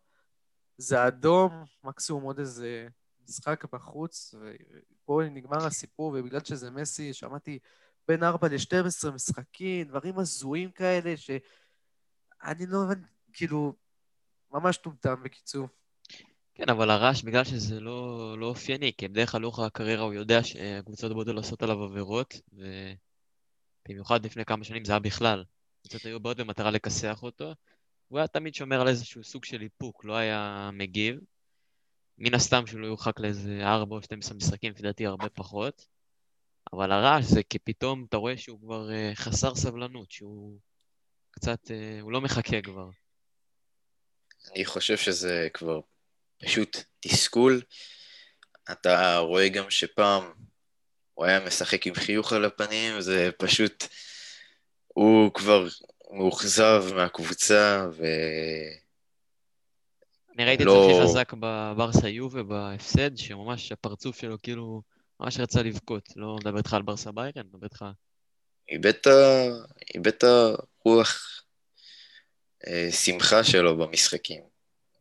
[0.77, 2.87] זה אדום, מקסימום עוד איזה
[3.23, 7.59] משחק בחוץ, ופה נגמר הסיפור, ובגלל שזה מסי, שמעתי
[8.07, 13.73] בין 4 ל-12 משחקים, דברים הזויים כאלה, שאני לא מבין, כאילו,
[14.51, 15.67] ממש טומטם בקיצור.
[16.55, 20.43] כן, אבל הרעש, בגלל שזה לא, לא אופייני, כי בדרך כלל לאורך הקריירה הוא יודע
[20.43, 22.41] שקבוצות בודל עושות עליו עבירות,
[23.87, 25.43] ובמיוחד לפני כמה שנים זה היה בכלל.
[25.87, 27.53] קבוצות היו באות במטרה לכסח אותו,
[28.07, 31.19] הוא היה תמיד שומר על איזשהו סוג של איפוק, לא היה מגיב.
[32.17, 35.85] מן הסתם שהוא לא יורחק לאיזה 4 או 12 משחקים, לפי דעתי הרבה פחות.
[36.73, 40.59] אבל הרעש זה כי פתאום אתה רואה שהוא כבר uh, חסר סבלנות, שהוא
[41.31, 42.89] קצת, uh, הוא לא מחכה כבר.
[44.51, 45.79] אני חושב שזה כבר
[46.37, 47.61] פשוט תסכול.
[48.71, 50.23] אתה רואה גם שפעם
[51.13, 53.83] הוא היה משחק עם חיוך על הפנים, זה פשוט...
[54.97, 55.67] הוא כבר
[56.11, 58.05] מאוכזב מהקבוצה, ו...
[60.35, 60.83] אני ראיתי לא...
[60.83, 64.81] את זה הכי חזק בברסה יו ובהפסד, שממש הפרצוף שלו כאילו
[65.19, 66.09] ממש רצה לבכות.
[66.15, 67.85] לא מדבר איתך על ברסה ביירן, מדבר איתך...
[68.69, 71.41] איבד את הרוח
[72.67, 74.41] אה, שמחה שלו במשחקים.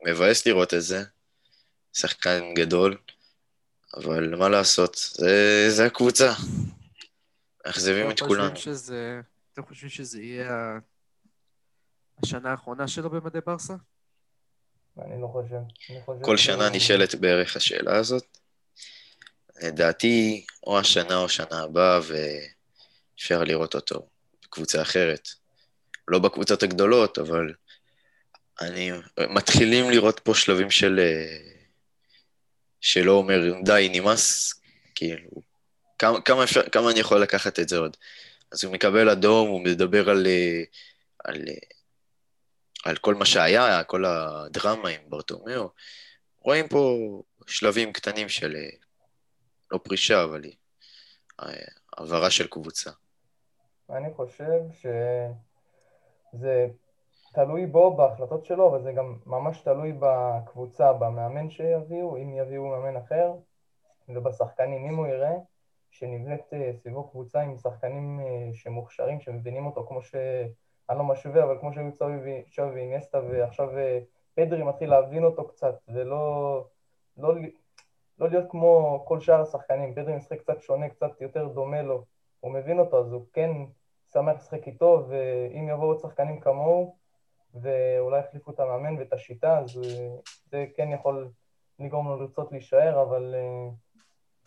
[0.07, 1.03] מבאס לראות את זה,
[1.93, 2.97] שחקן גדול,
[3.97, 6.33] אבל מה לעשות, זה, זה הקבוצה.
[7.67, 8.57] מאכזבים את כולנו.
[8.57, 9.21] שזה,
[9.59, 10.79] אתם חושבים שזה יהיה
[12.23, 13.75] השנה האחרונה שלו במדי ברסה?
[14.99, 15.57] אני לא חושב.
[16.23, 18.39] כל שנה נשאלת בערך השאלה הזאת.
[19.63, 24.09] לדעתי, או השנה או שנה הבאה, ואפשר לראות אותו
[24.43, 25.29] בקבוצה אחרת.
[26.09, 27.55] לא בקבוצות הגדולות, אבל
[28.61, 28.91] אני...
[29.31, 31.01] מתחילים לראות פה שלבים של...
[32.81, 34.55] שלא אומר, די, נמאס,
[34.95, 35.31] כאילו,
[35.99, 37.97] כמה, כמה, אפשר, כמה אני יכול לקחת את זה עוד?
[38.53, 40.27] אז הוא מקבל אדום, הוא מדבר על,
[41.25, 41.43] על
[42.87, 45.69] על כל מה שהיה, כל הדרמה עם ברטומיאו.
[46.41, 46.97] רואים פה
[47.47, 48.69] שלבים קטנים של, אה,
[49.71, 50.43] לא פרישה, אבל
[51.43, 51.53] אה,
[51.97, 52.91] העברה של קבוצה.
[53.91, 56.67] אני חושב שזה
[57.33, 62.97] תלוי בו, בהחלטות שלו, אבל זה גם ממש תלוי בקבוצה, במאמן שיביאו, אם יביאו מאמן
[62.97, 63.33] אחר,
[64.09, 65.37] ובשחקנים, אם הוא יראה
[65.99, 68.21] שנבנית אה, סביבו קבוצה עם שחקנים
[68.53, 70.15] שמוכשרים, שמבינים אותו כמו ש...
[70.91, 73.99] אני לא משווה, אבל כמו שהיו צ'אבי ואינסטה, ועכשיו אה,
[74.35, 76.65] פדרי מתחיל להבין אותו קצת, ולא
[77.17, 77.35] לא,
[78.19, 79.95] לא להיות כמו כל שאר השחקנים.
[79.95, 82.05] פדרי משחק קצת שונה, קצת יותר דומה לו.
[82.41, 83.51] הוא מבין אותו, אז הוא כן
[84.13, 86.97] שמח לשחק איתו, ואם יבואו עוד שחקנים כמוהו,
[87.55, 90.09] ואולי יחליפו את המאמן ואת השיטה, אז אה,
[90.51, 91.29] זה כן יכול
[91.79, 93.69] לגרום לו לרצות להישאר, אבל אה,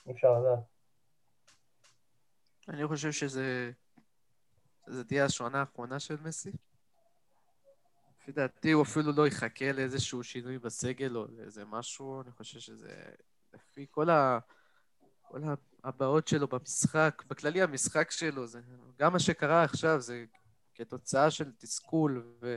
[0.07, 0.78] אי אפשר לדעת.
[2.69, 3.71] אני חושב שזה
[4.87, 6.51] זה תהיה השעונה האחרונה של מסי.
[8.21, 13.03] לפי דעתי הוא אפילו לא יחכה לאיזשהו שינוי בסגל או לאיזה משהו, אני חושב שזה
[13.53, 14.39] לפי כל, ה...
[15.21, 15.41] כל
[15.83, 18.61] הבעות שלו במשחק, בכללי המשחק שלו, זה
[18.99, 20.25] גם מה שקרה עכשיו זה
[20.75, 22.55] כתוצאה של תסכול ו...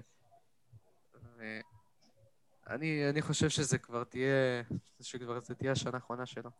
[1.14, 1.60] ו...
[2.66, 4.62] אני, אני חושב שזה כבר תהיה,
[5.00, 6.50] שכבר זה תהיה השנה האחרונה שלו.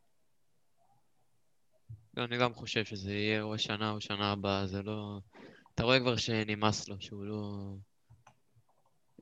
[2.16, 5.18] אני גם חושב שזה יהיה או השנה או שנה הבאה, זה לא...
[5.74, 7.52] אתה רואה כבר שנמאס לו, שהוא לא...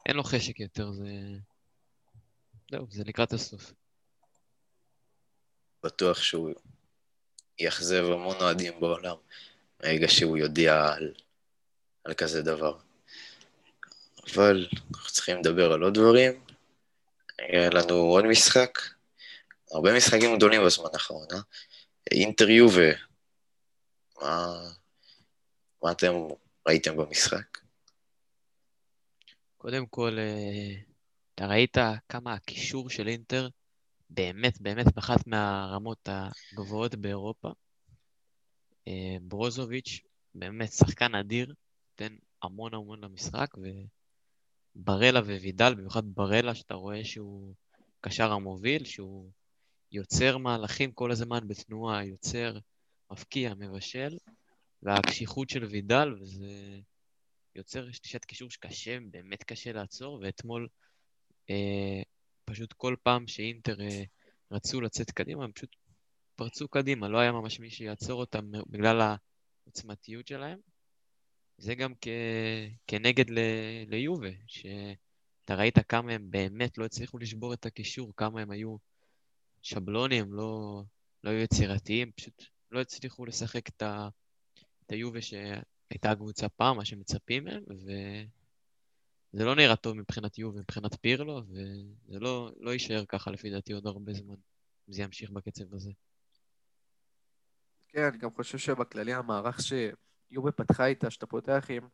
[0.06, 1.04] אין לו חשק יותר, זה...
[2.70, 3.72] זהו, זה לקראת הסוף.
[5.84, 6.50] בטוח שהוא
[7.58, 9.16] יאכזב המון אוהדים בעולם,
[9.80, 11.14] מהרגע שהוא יודיע על,
[12.04, 12.78] על כזה דבר.
[14.34, 16.44] אבל אנחנו צריכים לדבר על עוד דברים.
[17.38, 18.78] יהיה לנו עוד משחק,
[19.72, 21.40] הרבה משחקים גדולים בזמן האחרון, אה?
[22.10, 22.90] אינטר יובה,
[24.22, 24.46] מה,
[25.82, 26.12] מה אתם
[26.68, 27.58] ראיתם במשחק?
[29.56, 30.80] קודם כל, אה,
[31.34, 31.76] אתה ראית
[32.08, 33.48] כמה הקישור של אינטר
[34.10, 37.48] באמת, באמת, באחת מהרמות הגבוהות באירופה.
[38.88, 40.00] אה, ברוזוביץ',
[40.34, 41.54] באמת שחקן אדיר,
[41.90, 43.54] נותן המון המון למשחק,
[44.76, 47.54] וברלה ווידל, במיוחד ברלה, שאתה רואה שהוא
[48.00, 49.30] קשר המוביל, שהוא
[49.92, 52.58] יוצר מהלכים כל הזמן בתנועה, יוצר,
[53.10, 54.18] מפקיע, מבשל,
[54.82, 56.78] והקשיחות של וידל, וזה
[57.54, 60.68] יוצר שלישת קישור שקשה, באמת קשה לעצור, ואתמול
[61.50, 62.02] אה,
[62.44, 64.02] פשוט כל פעם שאינטר אה,
[64.50, 65.76] רצו לצאת קדימה, הם פשוט
[66.36, 69.16] פרצו קדימה, לא היה ממש מי שיעצור אותם בגלל
[69.64, 70.58] העוצמתיות שלהם.
[71.58, 72.08] זה גם כ...
[72.86, 73.38] כנגד ל...
[73.86, 78.76] ליובה, שאתה ראית כמה הם באמת לא הצליחו לשבור את הקישור, כמה הם היו
[79.62, 80.82] שבלונים, לא,
[81.24, 84.08] לא היו יצירתיים, פשוט לא הצליחו לשחק את, ה...
[84.86, 90.94] את היובה שהייתה הקבוצה פעם, מה שמצפים מהם, וזה לא נראה טוב מבחינת יובה, מבחינת
[91.00, 94.34] פירלו, וזה לא, לא יישאר ככה לפי דעתי עוד הרבה זמן,
[94.88, 95.90] אם זה ימשיך בקצב הזה.
[97.88, 101.88] כן, אני גם חושב שבכללי המערך שיובה פתחה איתה, שאתה פותח עם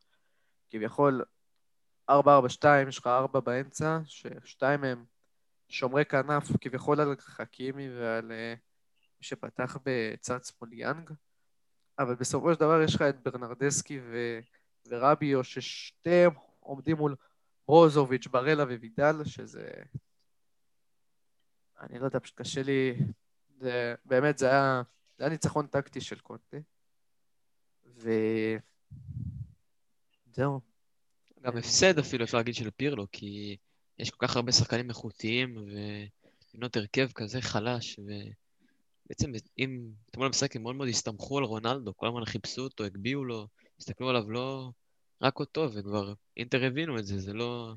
[0.71, 1.25] כביכול
[2.11, 2.15] 4-4-2,
[2.89, 5.05] יש לך 4 באמצע, ששתיים מהם
[5.69, 8.55] שומרי כנף כביכול על חכימי ועל אה,
[9.19, 11.11] מי שפתח בצד שמאל יאנג,
[11.99, 14.39] אבל בסופו של דבר יש לך את ברנרדסקי ו...
[14.89, 17.17] ורביו, ששתיהם עומדים מול
[17.69, 19.71] ברוזוביץ', ברלה ווידל, שזה...
[21.81, 22.95] אני לא יודע, פשוט קשה לי...
[23.59, 23.95] זה...
[24.05, 24.83] באמת, זה היה...
[25.19, 26.57] זה היה ניצחון טקטי של קונטה.
[27.87, 28.11] ו...
[30.33, 30.61] זהו.
[31.41, 33.57] גם הפסד אפילו, אפשר להגיד, של פירלו, כי
[33.99, 40.63] יש כל כך הרבה שחקנים איכותיים, ולבנות הרכב כזה חלש, ובעצם אם אתמול המשחק הם
[40.63, 43.49] מאוד מאוד הסתמכו על רונלדו, כל הזמן חיפשו אותו, הגביהו לו,
[43.81, 44.71] הסתכלו עליו לא
[45.23, 47.73] רק אותו, וכבר אינטר הבינו את זה, זה לא,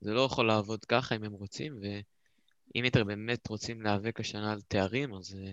[0.00, 4.60] זה לא יכול לעבוד ככה אם הם רוצים, ואם אינטר באמת רוצים להיאבק השנה על
[4.60, 5.52] תארים, אז אה,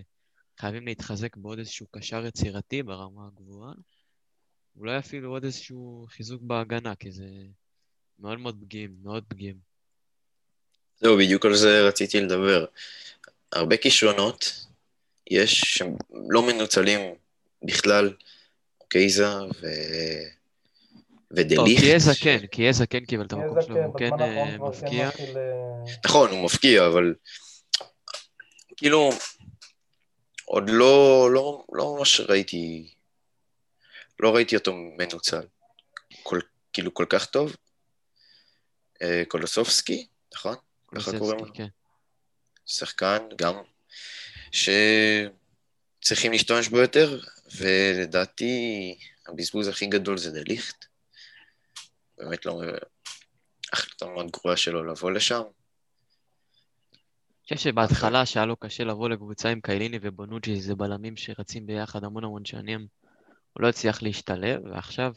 [0.60, 3.74] חייבים להתחזק בעוד איזשהו קשר יצירתי ברמה הגבוהה.
[4.76, 7.26] אולי אפילו עוד איזשהו חיזוק בהגנה, כי זה
[8.18, 9.75] מאוד מאוד פגיעים, מאוד פגיעים.
[11.00, 12.64] זהו, בדיוק על זה רציתי לדבר.
[13.52, 14.66] הרבה כישרונות
[15.30, 15.96] יש שהם
[16.28, 17.00] לא מנוצלים
[17.62, 18.14] בכלל,
[18.88, 19.66] קייזה ו...
[21.30, 21.56] ודליכט.
[21.56, 25.10] טוב, קיאזה כן, קיאזה כן קיבל את המקום שלו, הוא כן אה, מפקיע.
[25.10, 25.32] כן
[26.04, 27.14] נכון, הוא מפקיע, אבל
[28.76, 29.10] כאילו,
[30.44, 32.90] עוד לא, לא, לא ממש ראיתי,
[34.20, 35.42] לא ראיתי אותו מנוצל.
[36.22, 36.40] כל,
[36.72, 37.56] כאילו כל כך טוב.
[39.02, 40.54] אה, קולוסופסקי, נכון?
[40.94, 41.54] ככה קוראים לו?
[41.54, 41.66] כן.
[42.66, 43.54] שחקן גם
[44.52, 47.20] שצריכים להשתמש בו יותר,
[47.56, 50.84] ולדעתי הבזבוז הכי גדול זה דליכט.
[52.18, 52.62] באמת לא...
[53.72, 55.42] החלטה מאוד גרועה שלו לבוא לשם.
[57.50, 62.04] אני חושב שבהתחלה שהיה לו קשה לבוא לקבוצה עם קייליני ובונוג'י, זה בלמים שרצים ביחד
[62.04, 62.86] המון המון שנים,
[63.52, 65.14] הוא לא הצליח להשתלב, ועכשיו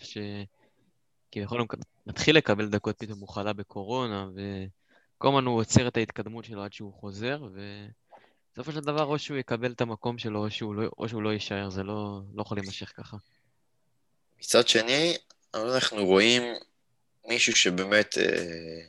[1.29, 1.67] שכביכול הוא
[2.07, 4.27] מתחיל לקבל דקות, פתאום הוא חלה בקורונה,
[5.19, 9.37] וכל הזמן הוא עוצר את ההתקדמות שלו עד שהוא חוזר, ובסופו של דבר או שהוא
[9.37, 12.57] יקבל את המקום שלו או שהוא לא, או שהוא לא יישאר, זה לא, לא יכול
[12.57, 13.17] להימשך ככה.
[14.39, 15.17] מצד שני,
[15.53, 16.43] אנחנו רואים
[17.27, 18.85] מישהו שבאמת אה,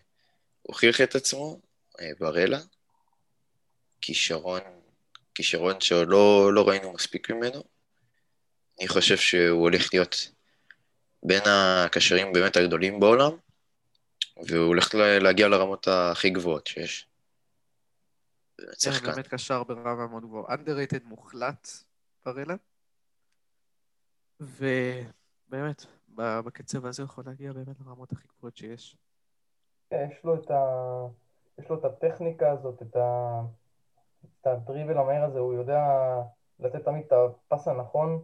[0.62, 1.60] הוכיח את עצמו,
[2.00, 2.60] אה, ברלה,
[4.00, 4.60] כישרון,
[5.34, 7.64] כישרון שעוד לא, לא ראינו מספיק ממנו.
[8.80, 10.30] אני חושב שהוא הולך להיות
[11.22, 13.30] בין הקשרים באמת הגדולים בעולם,
[14.48, 17.08] והוא הולך להגיע לרמות הכי גבוהות שיש.
[18.58, 20.54] זה באמת קשר ברמה מאוד גבוהה.
[20.54, 21.68] underrated מוחלט
[22.26, 22.54] ברלה.
[24.40, 28.96] ובאמת, בקצב הזה הוא יכול להגיע באמת לרמות הכי גבוהות שיש.
[29.90, 30.64] כן, יש לו את ה...
[31.58, 33.40] יש לו את הטכניקה הזאת, את ה...
[34.40, 35.82] את הדריבל המהיר הזה, הוא יודע
[36.60, 38.22] לתת תמיד את הפס הנכון,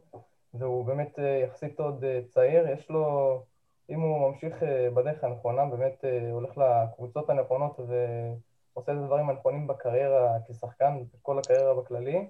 [0.55, 3.45] והוא באמת אה, יחסית עוד אה, צעיר, יש לו,
[3.91, 10.33] אם הוא ממשיך אה, בדרך הנכונה, באמת הולך לקבוצות הנכונות ועושה את הדברים הנכונים בקריירה
[10.49, 12.27] כשחקן, בכל הקריירה בכללי,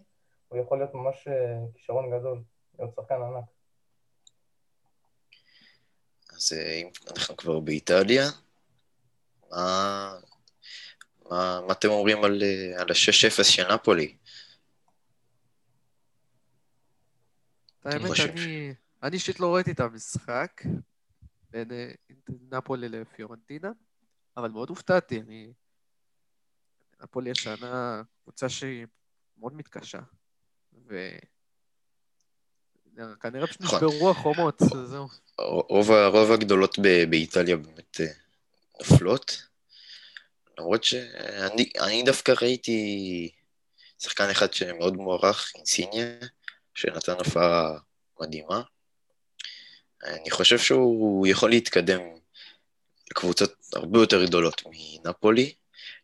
[0.49, 1.29] הוא יכול להיות ממש
[1.75, 2.43] כישרון גדול,
[2.79, 3.45] להיות שחקן ענק.
[6.37, 8.25] אז אם אנחנו כבר באיטליה,
[9.51, 10.19] מה,
[11.31, 14.17] מה, מה אתם אומרים על, אה, על ה-6-0 של נפולי?
[17.85, 18.11] האמת,
[19.03, 20.63] אני אישית לא ראיתי את המשחק
[21.51, 21.91] בין אה,
[22.51, 23.71] נפולי לפיורנטינה,
[24.37, 25.21] אבל מאוד הופתעתי.
[25.21, 25.53] אני...
[27.03, 28.87] נפולי השנה קבוצה שהיא
[29.39, 30.01] מאוד מתקשה,
[30.89, 31.09] ו...
[33.21, 33.85] כנראה פשוט נכון.
[33.85, 35.09] נשברו החומות, זהו.
[36.09, 36.79] רוב הגדולות
[37.11, 38.07] באיטליה באמת אה,
[38.79, 39.43] נופלות.
[40.59, 43.31] למרות שאני דווקא ראיתי
[43.99, 46.07] שחקן אחד שמאוד מוערך, אינסיניה,
[46.75, 47.79] שנתן הופעה
[48.21, 48.63] מדהימה.
[50.07, 52.01] אני חושב שהוא יכול להתקדם
[53.11, 55.55] לקבוצות הרבה יותר גדולות מנפולי.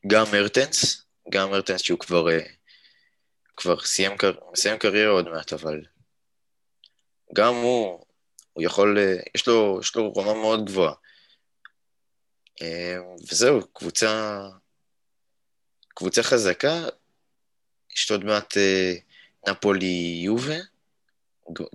[0.07, 2.47] גם מרטנס, גם מרטנס שהוא כבר, אה,
[3.57, 4.13] כבר סיים,
[4.53, 5.81] מסיים קריירה עוד מעט, אבל
[7.35, 8.05] גם הוא,
[8.53, 10.95] הוא יכול, אה, יש לו, יש לו רמה מאוד גבוהה.
[12.63, 12.97] אה,
[13.31, 14.41] וזהו, קבוצה,
[15.89, 16.89] קבוצה חזקה,
[17.97, 18.57] יש עוד מעט
[19.49, 20.57] נפולי יובה,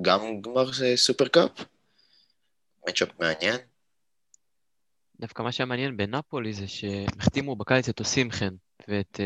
[0.02, 1.52] גם גמר סופר קאפ,
[2.88, 3.58] מצ'אפ מעניין.
[5.20, 8.56] דווקא מה שהיה מעניין בנפולי זה שהם החתימו בקיץ את אוסימחן
[8.88, 9.20] ואת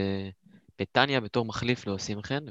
[0.76, 2.46] פטניה בתור מחליף לאוסימחן,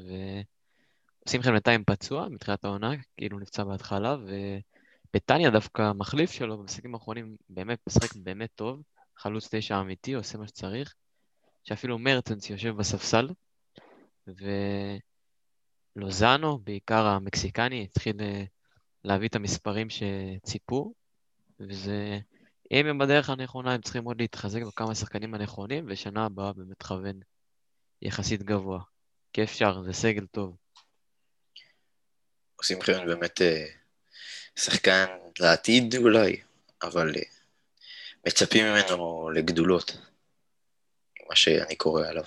[1.25, 4.17] ואוסימחן בינתיים פצוע מתחילת העונה, כאילו נפצע בהתחלה,
[5.09, 8.83] ופטניה דווקא מחליף שלו במשחקים האחרונים באמת משחק באמת טוב,
[9.17, 10.95] חלוץ תשע אמיתי, עושה מה שצריך,
[11.65, 13.29] שאפילו מרטנס יושב בספסל,
[15.97, 18.45] ולוזאנו, בעיקר המקסיקני, התחיל אה,
[19.05, 20.95] להביא את המספרים שציפו,
[21.61, 22.19] וזה
[22.71, 27.21] אם הם בדרך הנכונה, הם צריכים עוד להתחזק בכמה שחקנים הנכונים, ושנה הבאה באמת כוון
[28.03, 28.81] יחסית גבוה.
[29.33, 30.57] כי אפשר, זה סגל טוב.
[32.57, 33.67] עושים לכם באמת אה,
[34.57, 35.07] שחקן
[35.41, 36.41] לעתיד אולי,
[36.83, 37.23] אבל אה,
[38.27, 39.97] מצפים ממנו לגדולות,
[41.29, 42.25] מה שאני קורא עליו.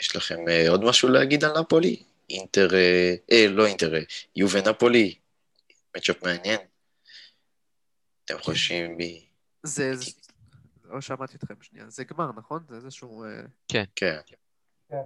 [0.00, 2.09] יש לכם אה, עוד משהו להגיד על נפולי?
[2.30, 2.68] אינטר,
[3.30, 3.92] אה, לא אינטר,
[4.36, 5.18] יובה נפולי,
[5.96, 6.60] מצ'אפ מעניין.
[8.24, 8.42] אתם כן.
[8.42, 9.26] חושבים בי...
[9.62, 9.92] זה...
[10.84, 11.90] לא שמעתי אתכם שנייה.
[11.90, 12.64] זה גמר, נכון?
[12.68, 13.24] זה איזשהו...
[13.24, 13.84] אה, כן.
[13.96, 14.16] כן.
[14.88, 14.96] כן.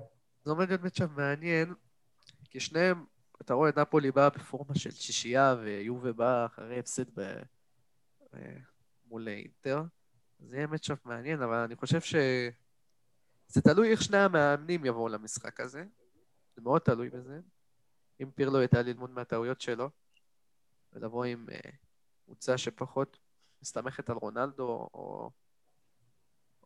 [0.44, 1.74] זה עומד להיות מצ'אפ מעניין,
[2.50, 3.04] כי שניהם,
[3.42, 7.20] אתה רואה, נפולי באה בפורמה של שישייה, ויובה באה אחרי הפסד ב...
[8.34, 8.56] אה,
[9.06, 9.82] מול אינטר.
[10.40, 12.14] זה יהיה מצ'אפ מעניין, אבל אני חושב ש...
[13.48, 15.84] זה תלוי איך שני המאמנים יבואו למשחק הזה.
[16.56, 17.40] זה מאוד תלוי בזה.
[18.22, 19.90] אם פירלו ידע ללמוד מהטעויות שלו,
[20.92, 21.76] ולבוא עם uh,
[22.24, 23.18] קבוצה שפחות
[23.62, 25.30] מסתמכת על רונלדו, או,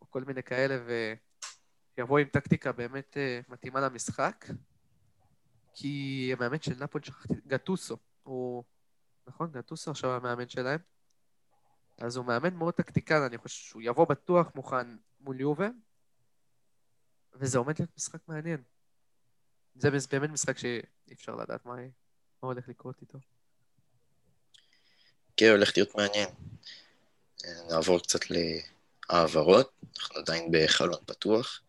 [0.00, 0.84] או כל מיני כאלה,
[1.96, 4.44] ויבוא עם טקטיקה באמת uh, מתאימה למשחק.
[5.74, 8.64] כי המאמן של נפול, שכחתי, גטוסו, הוא...
[9.26, 9.50] נכון?
[9.52, 10.80] גטוסו עכשיו המאמן שלהם.
[11.98, 15.68] אז הוא מאמן מאוד טקטיקן, אני חושב שהוא יבוא בטוח מוכן מול יובה,
[17.32, 18.62] וזה עומד להיות משחק מעניין.
[19.78, 20.80] זה באמת משחק שאי
[21.12, 21.74] אפשר לדעת מה,
[22.42, 23.18] מה הולך לקרות איתו.
[25.36, 26.28] כן, הולך להיות מעניין.
[27.68, 28.20] נעבור קצת
[29.10, 31.60] להעברות, אנחנו עדיין בחלון פתוח,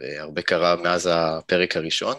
[0.00, 2.16] והרבה קרה מאז הפרק הראשון.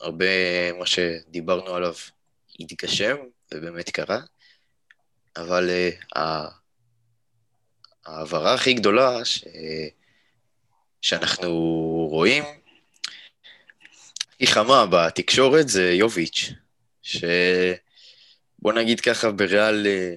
[0.00, 1.94] הרבה מה שדיברנו עליו
[2.60, 3.16] התגשם,
[3.54, 4.20] ובאמת קרה,
[5.36, 5.70] אבל
[6.16, 6.20] uh,
[8.06, 9.44] ההעברה הכי גדולה ש...
[11.00, 11.50] שאנחנו
[12.10, 12.44] רואים,
[14.36, 16.52] הכי חמה בתקשורת זה יוביץ',
[17.02, 17.24] ש...
[18.58, 20.14] בוא נגיד ככה, בריאל אה,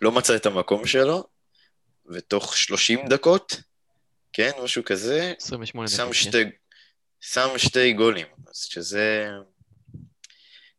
[0.00, 1.24] לא מצא את המקום שלו,
[2.06, 3.60] ותוך 30 דקות,
[4.32, 6.50] כן, משהו כזה, 28 שם דקות, שתי, כן.
[7.20, 9.28] שם שתי גולים, אז שזה...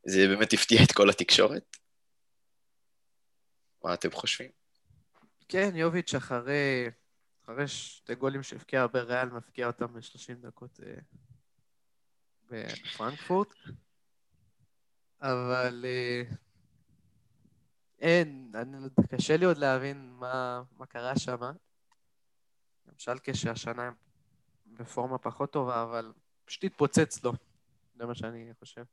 [0.05, 1.77] זה באמת הפתיע את כל התקשורת.
[3.83, 4.49] מה אתם חושבים?
[5.49, 6.89] כן, יוביץ' אחרי,
[7.45, 10.93] אחרי שתי גולים שהבקיע בריאל, מפקיע אותם ב-30 דקות אה,
[12.51, 13.53] בפרנקפורט.
[15.21, 16.21] אבל אה,
[17.99, 18.77] אין, אני,
[19.09, 21.37] קשה לי עוד להבין מה, מה קרה שם.
[22.87, 23.93] למשל כשהשנה הם
[24.67, 26.11] בפורמה פחות טובה, אבל
[26.45, 27.33] פשוט התפוצץ לו,
[27.95, 28.83] זה מה שאני חושב.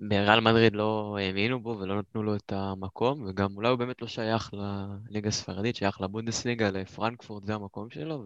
[0.00, 4.08] בריאל מדריד לא האמינו בו ולא נתנו לו את המקום, וגם אולי הוא באמת לא
[4.08, 8.24] שייך לליגה הספרדית, שייך לבונדסליגה, לפרנקפורט, זה המקום שלו,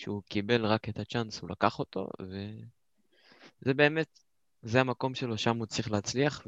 [0.00, 4.20] וכשהוא קיבל רק את הצ'אנס הוא לקח אותו, וזה באמת
[4.62, 6.46] זה המקום שלו, שם הוא צריך להצליח,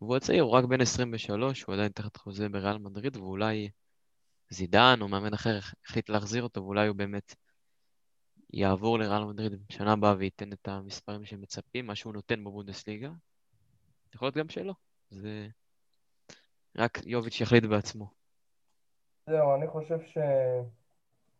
[0.00, 3.70] והוא הצעיר, הוא רק בן 23, הוא עדיין תחת חוזה בריאל מדריד, ואולי
[4.50, 7.34] זידן או מאמן אחר החליט להחזיר אותו, ואולי הוא באמת
[8.52, 13.10] יעבור לריאל מדריד בשנה הבאה וייתן את המספרים שמצפים, מה שהוא נותן בבונדסליגה.
[14.14, 14.74] יכול להיות גם שלא,
[15.10, 15.48] זה
[16.76, 18.10] רק יוביץ' יחליט בעצמו.
[19.26, 19.98] זהו, אני חושב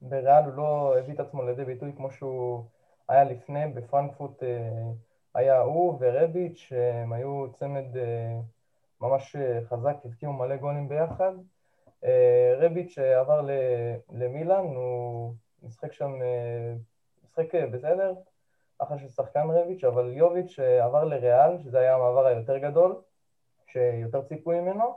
[0.01, 2.64] שבריאל הוא לא הביא את עצמו לידי ביטוי כמו שהוא
[3.09, 4.90] היה לפני, בפרנקפורט אה,
[5.34, 8.40] היה הוא ורביץ', שהם היו צמד אה,
[9.01, 11.32] ממש אה, חזק, הבקיעו מלא גולים ביחד.
[12.59, 13.40] רביץ' עבר
[14.12, 16.12] למילאן, הוא משחק שם,
[17.24, 18.14] משחק בסדר,
[18.78, 23.01] אחרי ששחקן רביץ', אבל יוביץ' עבר לריאל, שזה היה המעבר היותר גדול,
[23.66, 24.94] שיותר ציפו ממנו,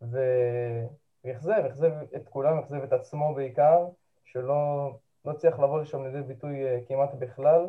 [0.00, 3.86] הוא אכזב, אכזב את כולם, אכזב את עצמו בעיקר,
[4.24, 4.90] שלא
[5.24, 7.66] לא הצליח לבוא לשם לידי ביטוי אה, כמעט בכלל,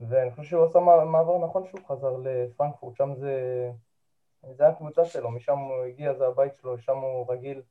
[0.00, 3.34] ואני חושב שהוא עשה מעבר נכון שהוא חזר לפרנקפורט, שם זה,
[4.56, 7.62] זה הקבוצה שלו, משם הוא הגיע, זה הבית שלו, שם הוא רגיל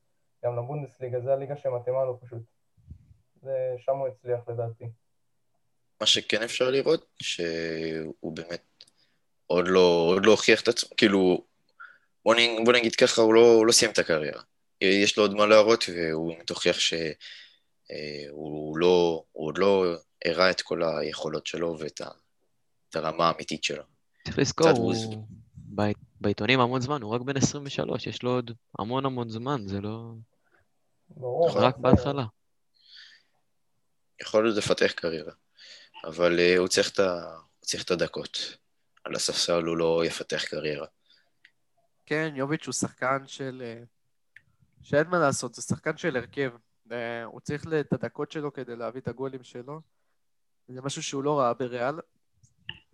[0.44, 2.42] גם לבונדסליגה, זה הליגה שמתאימה לו פשוט.
[3.42, 4.84] זה, שם הוא הצליח לדעתי.
[6.00, 8.62] מה שכן אפשר לראות, שהוא באמת
[9.46, 11.44] עוד לא, עוד לא הוכיח את עצמו, כאילו,
[12.24, 12.34] בוא,
[12.64, 14.42] בוא נגיד ככה, הוא לא, הוא לא סיים את הקריירה.
[14.80, 16.76] יש לו עוד מה להראות, והוא באמת הוכיח
[17.92, 18.26] אה,
[18.74, 19.84] לא, הוא עוד לא
[20.24, 22.08] הראה את כל היכולות שלו ואת ה,
[22.90, 23.82] את הרמה האמיתית שלו.
[24.24, 24.94] צריך לזכור, הוא
[26.20, 30.12] בעיתונים המון זמן, הוא רק בן 23, יש לו עוד המון המון זמן, זה לא...
[31.08, 31.50] ברור.
[31.58, 32.24] רק בהתחלה.
[34.20, 35.32] יכול להיות לפתח קריירה,
[36.04, 37.02] אבל uh, הוא, צריך ה...
[37.34, 38.56] הוא צריך את הדקות.
[39.04, 40.86] על הספסל הוא לא יפתח קריירה.
[42.06, 43.62] כן, יוביץ' הוא שחקן של...
[43.64, 43.82] אה,
[44.82, 46.50] שאין מה לעשות, זה שחקן של הרכב.
[46.92, 49.80] אה, הוא צריך את הדקות שלו כדי להביא את הגולים שלו.
[50.68, 51.94] זה משהו שהוא לא ראה בריאל,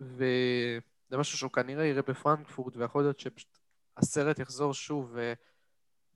[0.01, 5.33] וזה משהו שהוא כנראה יראה בפרנקפורט, ויכול להיות שהסרט יחזור שוב, ו...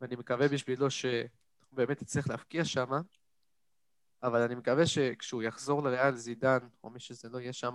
[0.01, 1.27] ואני מקווה בשבילו שהוא
[1.71, 2.89] באמת יצליח להבקיע שם,
[4.23, 7.73] אבל אני מקווה שכשהוא יחזור לריאל זידן, או מי שזה לא יהיה שם,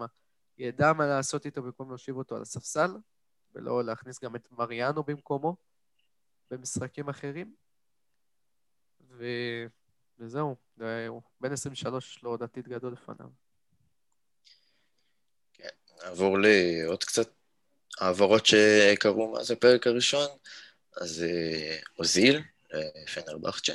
[0.59, 2.97] ידע מה לעשות איתו במקום להושיב אותו על הספסל,
[3.55, 5.57] ולא להכניס גם את מריאנו במקומו
[6.51, 7.55] במשחקים אחרים.
[9.11, 9.25] ו...
[10.19, 10.57] וזהו,
[11.09, 13.29] הוא בן 23, יש לו עוד עתיד גדול לפניו.
[15.53, 15.69] כן,
[16.05, 17.31] נעבור לעוד קצת
[18.01, 20.29] העברות שקרו מאז הפרק הראשון.
[20.97, 22.43] אז אה, אוזיל,
[23.15, 23.73] פנרבכצ'ה,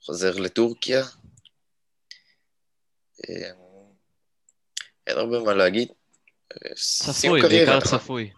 [0.00, 1.02] חוזר לטורקיה.
[3.28, 3.50] אה,
[5.06, 5.88] אין הרבה מה להגיד.
[6.74, 8.32] צפוי, בעיקר צפוי.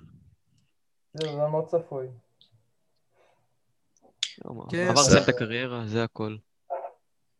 [1.12, 2.08] זה מאוד צפוי.
[4.70, 6.36] כן, עבר לסיים את הקריירה, זה הכל.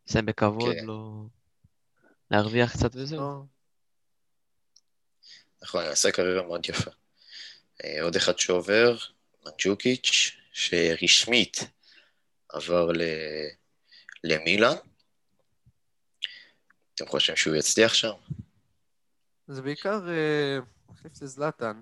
[0.07, 0.85] לסיים בכבוד, כן.
[0.85, 1.25] לא...
[2.31, 3.21] להרוויח קצת וזהו.
[3.21, 3.43] לא.
[5.63, 6.91] נכון, עשה קריירה מאוד יפה.
[7.85, 8.97] אה, עוד אחד שעובר,
[9.47, 11.57] מנג'וקיץ', שרשמית
[12.49, 13.03] עבר ל...
[14.25, 14.77] למילאן.
[16.95, 18.13] אתם חושבים שהוא יצליח שם?
[19.47, 21.81] זה בעיקר אה, מחליף לזלאטן,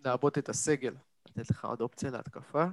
[0.00, 0.94] ולעבות את הסגל,
[1.36, 2.64] לתת לך עוד אופציה להתקפה.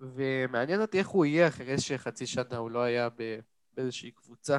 [0.00, 3.08] ומעניין אותי איך הוא יהיה אחרי שחצי שנה הוא לא היה
[3.76, 4.58] באיזושהי קבוצה.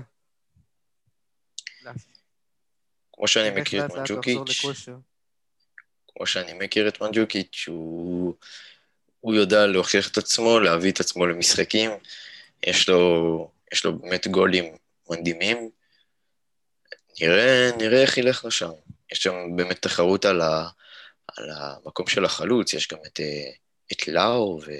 [3.13, 4.65] כמו שאני מכיר את מנג'וקיץ',
[6.07, 8.33] כמו שאני מכיר את מנג'וקיץ', הוא,
[9.19, 11.91] הוא יודע להוכיח את עצמו, להביא את עצמו למשחקים,
[12.63, 14.75] יש לו, יש לו באמת גולים
[15.09, 15.69] מדהימים.
[17.21, 18.71] נראה, נראה איך ילך לשם.
[19.11, 20.69] יש שם באמת תחרות על, ה,
[21.37, 23.19] על המקום של החלוץ, יש גם את,
[23.91, 24.71] את לאו, ו...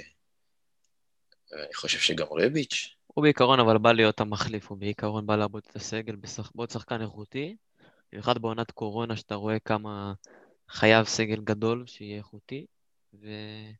[1.52, 2.94] ואני חושב שגם רביץ'.
[3.06, 6.16] הוא בעיקרון אבל בא להיות המחליף, הוא בעיקרון בא לעבוד את הסגל
[6.54, 7.56] בעוד שחקן איכותי,
[8.12, 10.12] במיוחד בעונת קורונה, שאתה רואה כמה
[10.68, 12.66] חייב סגל גדול שיהיה איכותי,
[13.14, 13.74] ואני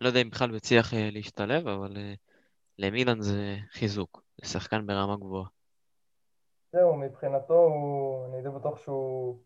[0.00, 2.14] לא יודע אם בכלל הוא יצליח אה, להשתלב, אבל אה,
[2.78, 5.48] למילן זה חיזוק, זה שחקן ברמה גבוהה.
[6.72, 9.38] זהו, מבחינתו, הוא, אני די בטוח שהוא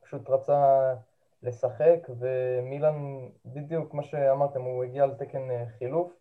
[0.00, 0.94] פשוט רצה
[1.42, 6.12] לשחק, ומילן, בדיוק כמו שאמרתם, הוא הגיע על תקן אה, חילוף.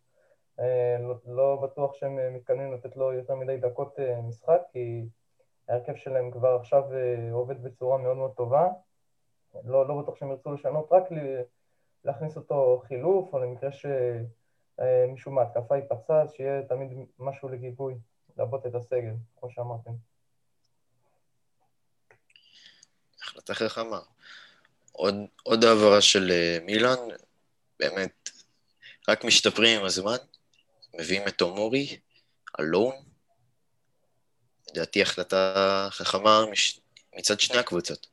[1.00, 5.06] לא, לא בטוח שהם מתכוונים לתת לו יותר מדי דקות משחק, כי
[5.70, 6.84] ההרכב שלהם כבר עכשיו
[7.32, 8.68] עובד בצורה מאוד מאוד טובה.
[9.64, 11.04] לא, לא בטוח שהם ירצו לשנות, רק
[12.04, 17.98] להכניס אותו חילוף, או למקרה שמישהו מההתקפה ייפצע, שיהיה תמיד משהו לגיבוי,
[18.38, 19.92] לעבוד את הסגל, כמו שאמרתם.
[23.22, 24.00] החלטה חכמה.
[24.98, 26.98] עוד, עוד העברה של אה, מילאן,
[27.80, 28.30] באמת,
[29.10, 30.18] רק משתפרים עם הזמן,
[31.00, 32.00] מביאים את אומורי,
[32.60, 32.96] אלון,
[34.70, 36.80] לדעתי החלטה חכמה מש...
[37.16, 38.08] מצד שני הקבוצות.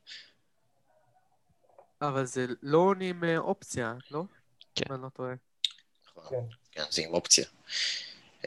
[2.01, 4.23] אבל זה לא עם אה, אופציה, לא?
[4.75, 4.93] כן.
[4.93, 5.33] אני לא טועה.
[6.17, 6.81] נכון, כן.
[6.83, 7.45] כן, זה עם אופציה.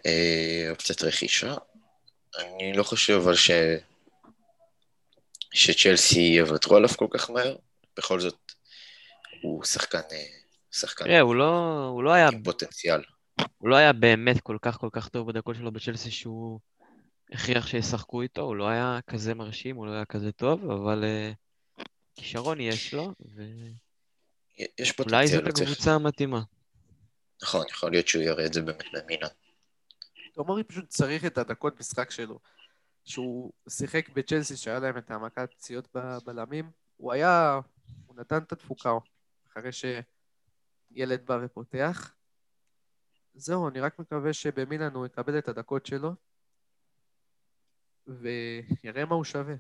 [0.07, 1.55] אה, אופציית רכישה.
[2.39, 3.51] אני לא חושב אבל ש...
[5.53, 7.57] שצ'לסי יוותרו עליו כל כך מהר.
[7.99, 8.53] בכל זאת,
[9.42, 10.01] הוא שחקן...
[10.12, 10.24] אה,
[10.72, 11.05] שחקן...
[11.05, 12.28] תראה, הוא לא, הוא לא היה...
[12.28, 13.03] עם פוטנציאל.
[13.59, 16.61] הוא לא היה באמת כל כך כל כך טוב בדקות שלו בצ'לסי שהוא
[17.32, 21.82] הכריח שישחקו איתו, הוא לא היה כזה מרשים, הוא לא היה כזה טוב, אבל uh,
[22.14, 23.42] כישרון יש לו, ו...
[24.78, 25.18] יש פוטנציאל.
[25.18, 26.42] אולי זאת הקבוצה המתאימה.
[27.42, 29.28] נכון, יכול להיות שהוא יראה את זה באמת במילן.
[30.34, 32.38] תומרי פשוט צריך את הדקות משחק שלו.
[33.05, 37.61] שהוא שיחק בצ'לסי, שהיה להם את העמקת פציעות בבלמים, הוא היה,
[38.07, 38.91] הוא נתן את התפוקה
[39.49, 39.84] אחרי ש...
[40.91, 42.14] ילד בא ופותח.
[43.34, 46.12] זהו, אני רק מקווה שבמילאן הוא יקבל את הדקות שלו,
[48.07, 49.55] ויראה מה הוא שווה.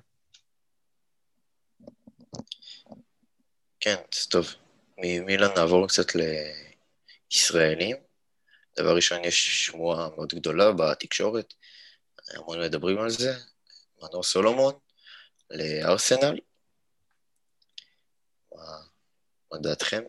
[3.80, 4.46] כן, זה טוב.
[4.98, 6.06] ממילן נעבור קצת
[7.30, 7.96] לישראלים.
[8.76, 11.54] דבר ראשון, יש שמועה מאוד גדולה בתקשורת,
[12.34, 13.32] המון מדברים על זה,
[14.02, 14.74] מנור סולומון
[15.50, 16.40] לארסנל.
[18.54, 18.80] מה,
[19.52, 20.02] מה דעתכם?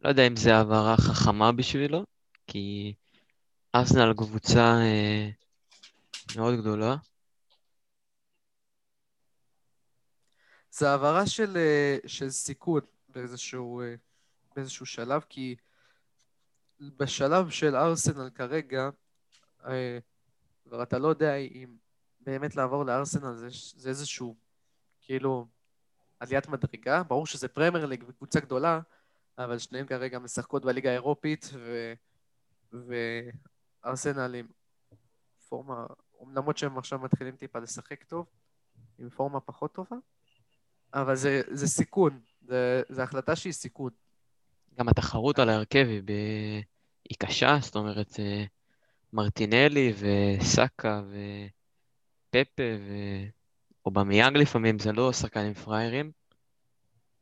[0.00, 2.04] לא יודע אם זו העברה חכמה בשבילו,
[2.46, 2.94] כי
[3.74, 5.28] ארסנל קבוצה אה,
[6.36, 6.96] מאוד גדולה.
[10.70, 13.94] זה העברה של, אה, של סיכון באיזשהו, אה,
[14.56, 15.56] באיזשהו שלב, כי
[16.80, 18.90] בשלב של ארסנל כרגע,
[19.66, 19.98] אה,
[20.64, 21.76] כבר אתה לא יודע אם
[22.20, 24.36] באמת לעבור לארסנל זה, זה איזשהו,
[25.00, 25.46] כאילו,
[26.20, 27.02] עליית מדרגה.
[27.02, 28.80] ברור שזה פרמייר ליג וקבוצה גדולה,
[29.38, 31.92] אבל שניהם כרגע משחקות בליגה האירופית, ו...
[33.84, 34.46] וארסנל עם
[35.48, 35.86] פורמה,
[36.34, 38.26] למרות שהם עכשיו מתחילים טיפה לשחק טוב,
[38.98, 39.96] עם פורמה פחות טובה,
[40.94, 43.90] אבל זה, זה סיכון, זה, זה החלטה שהיא סיכון.
[44.78, 46.10] גם התחרות על ההרכב היא, ב...
[47.08, 48.44] היא קשה, זאת אומרת, אה,
[49.12, 51.02] מרטינלי וסאקה
[52.28, 52.62] ופפה
[53.86, 56.10] ואובמיאנג לפעמים, זה לא שחקנים פראיירים.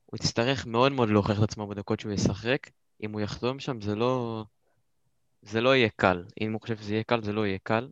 [0.07, 2.59] הוא יצטרך מאוד מאוד להוכיח את עצמו בדקות שהוא ישחק.
[3.03, 4.45] אם הוא יחתום שם, זה לא...
[5.43, 6.25] זה לא יהיה קל.
[6.41, 7.89] אם הוא חושב שזה יהיה קל, זה לא יהיה קל.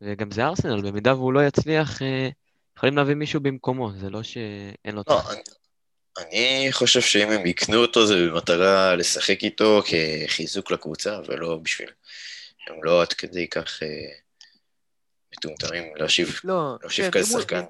[0.00, 2.28] וגם זה ארסנל, במידה והוא לא יצליח, אה,
[2.76, 5.02] יכולים להביא מישהו במקומו, זה לא שאין לו...
[5.08, 5.42] לא, אני,
[6.18, 11.88] אני חושב שאם הם יקנו אותו זה במטרה לשחק איתו כחיזוק לקבוצה, ולא בשביל...
[12.68, 14.21] הם לא עד כדי כך אה,
[15.46, 17.64] מטומטמים להשיב, לא, כן, כזה שחקן.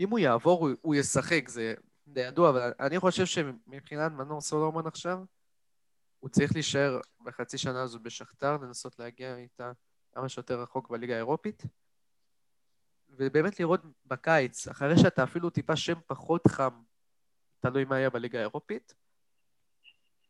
[0.00, 1.74] אם- הוא יעבור, הוא- הוא ישחק, זה
[2.06, 5.18] די ידוע, אבל אני חושב שמבחינת מנור סולומון עכשיו,
[6.20, 9.72] הוא צריך להישאר בחצי שנה הזו בשכתר, לנסות להגיע איתה
[10.12, 11.62] כמה שיותר רחוק בליגה האירופית,
[13.08, 16.82] ובאמת לראות בקיץ, אחרי שאתה אפילו טיפה שם פחות חם,
[17.60, 18.94] תלוי מה יהיה בליגה האירופית,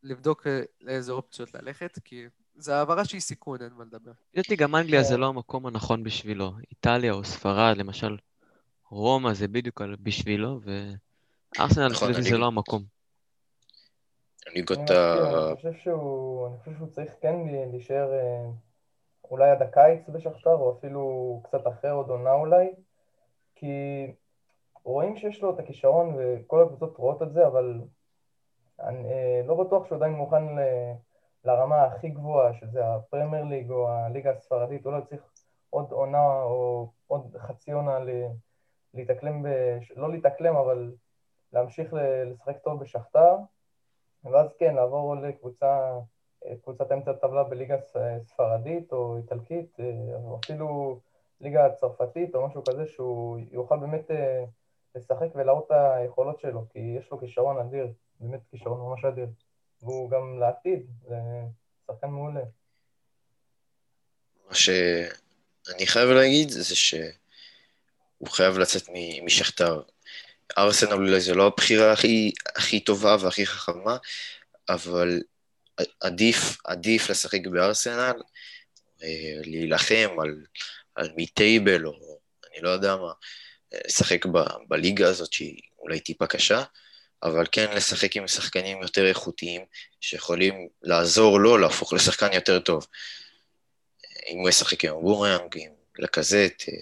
[0.03, 2.27] לבדוק אה, לאיזה אופציות ללכת, כי
[2.57, 4.11] זו העברה שהיא סיכון, אין מה לדבר.
[4.11, 5.09] לפי דעתי גם אנגליה כן.
[5.09, 6.53] זה לא המקום הנכון בשבילו.
[6.71, 8.17] איטליה או ספרד, למשל,
[8.91, 12.83] רומא זה בדיוק בשבילו, וארסנל נכון, לפי דעתי אני- זה לא המקום.
[14.47, 15.15] הליגות אני ה...
[15.23, 16.49] מסכים, אני חושב שהוא,
[16.93, 17.35] צריך כן
[17.73, 18.47] להישאר אה,
[19.31, 22.67] אולי עד הקיץ בשכתר, או אפילו קצת אחרי עוד עונה אולי,
[23.55, 23.67] כי
[24.85, 27.81] רואים שיש לו את הכישרון וכל הקבוצות רואות את זה, אבל
[28.81, 30.93] אני אה, לא בטוח שהוא עדיין מוכן ל-
[31.45, 35.23] לרמה הכי גבוהה, שזה הפרמייר ליג או הליגה הספרדית, אולי צריך
[35.71, 37.99] עוד עונה או עוד חצי עונה
[38.95, 40.93] להתאקלם, בש- לא להתאקלם, אבל
[41.53, 43.37] להמשיך לשחק טוב בשכתר.
[44.25, 45.99] ואז כן, לעבור לקבוצה,
[46.47, 47.77] אה, קבוצת אמצע הטבלה בליגה
[48.23, 51.01] ספרדית או איטלקית, אה, או אפילו
[51.41, 54.45] ליגה צרפתית או משהו כזה, שהוא יוכל באמת אה,
[54.95, 59.27] לשחק ולהראות את היכולות שלו, כי יש לו כישרון אדיר, באמת כישרון ממש אדיר.
[59.85, 61.17] והוא גם לעתיד, זה
[61.87, 62.41] שחקן מעולה.
[64.49, 68.83] מה שאני חייב להגיד זה שהוא חייב לצאת
[69.25, 69.83] משכתר.
[70.59, 73.97] ארסנל אולי זה לא הבחירה הכי, הכי טובה והכי חכמה,
[74.69, 75.21] אבל
[76.01, 78.23] עדיף, עדיף לשחק בארסנל,
[79.03, 80.45] אה, להילחם על,
[80.95, 82.19] על מי-טייבל, או
[82.53, 83.13] אני לא יודע מה,
[83.75, 86.63] אה, לשחק ב, בליגה הזאת שהיא אולי טיפה קשה,
[87.25, 89.65] אבל כן לשחק עם שחקנים יותר איכותיים,
[90.01, 92.87] שיכולים לעזור לו להפוך לשחקן יותר טוב.
[94.27, 96.75] אם הוא ישחק עם בורנג, עם לקזט, אה,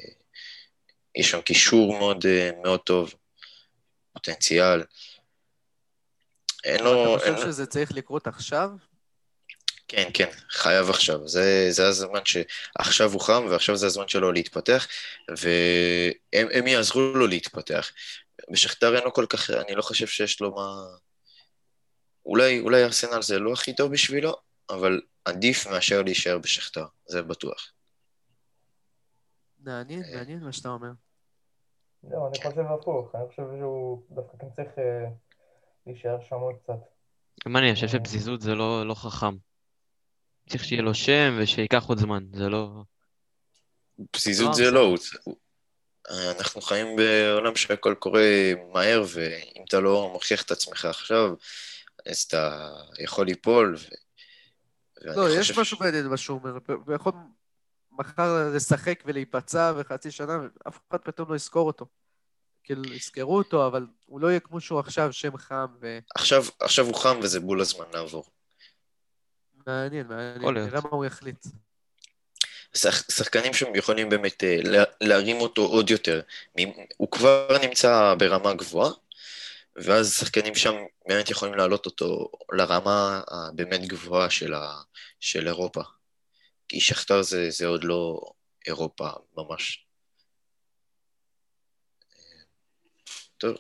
[1.14, 3.14] יש שם קישור מאוד, אה, מאוד טוב,
[4.12, 4.82] פוטנציאל.
[6.64, 7.16] אין לו...
[7.16, 7.53] אתה אין חושב לו...
[7.53, 8.70] שזה צריך לקרות עכשיו?
[9.88, 11.28] כן, כן, חייב עכשיו.
[11.28, 14.88] זה, זה הזמן שעכשיו הוא חם, ועכשיו זה הזמן שלו להתפתח,
[15.28, 17.90] והם הם יעזרו לו להתפתח.
[18.51, 20.84] בשכתר אין לו כל כך, אני לא חושב שיש לו מה...
[22.26, 24.34] אולי, אולי ארסנל זה לא הכי טוב בשבילו,
[24.70, 27.72] אבל עדיף מאשר להישאר בשכתר, זה בטוח.
[29.61, 30.90] מעניין, מעניין מה שאתה אומר.
[32.03, 35.05] זהו, אני חושב הפוך, אני חושב שהוא דווקא כן צריך אה,
[35.86, 36.78] להישאר שם עוד קצת.
[37.45, 39.36] גם אני חושב שפזיזות זה לא, לא חכם.
[40.49, 42.82] צריך שיהיה לו שם ושייקח עוד זמן, זה לא...
[44.11, 44.95] פזיזות לא, זה לא,
[46.11, 51.34] אנחנו חיים בעולם שהכל קורה מהר, ואם אתה לא מוכיח את עצמך עכשיו,
[52.07, 53.76] אז אתה יכול ליפול.
[53.78, 53.84] ו...
[55.05, 56.59] לא, יש חושב משהו בעניין מה שהוא אומר.
[56.86, 57.12] הוא יכול
[57.92, 61.86] מחר לשחק ולהיפצע וחצי שנה, ואף אחד פתאום לא יזכור אותו.
[62.64, 65.98] כאילו, יזכרו אותו, אבל הוא לא יהיה כמו שהוא עכשיו, שם חם ו...
[66.14, 68.24] עכשיו, עכשיו הוא חם וזה בול הזמן לעבור.
[69.66, 70.55] מעניין, מעניין.
[70.55, 71.46] נראה מה הוא יחליט.
[72.76, 76.20] שח, שחקנים שם יכולים באמת אה, לה- להרים אותו עוד יותר.
[76.96, 78.90] הוא כבר נמצא ברמה גבוהה,
[79.76, 80.74] ואז שחקנים שם
[81.08, 84.82] באמת יכולים להעלות אותו לרמה הבאמת גבוהה של, ה,
[85.20, 85.82] של אירופה.
[86.68, 88.20] כי שכתר זה, זה עוד לא
[88.66, 89.86] אירופה ממש.
[92.16, 92.42] אה,
[93.38, 93.56] טוב,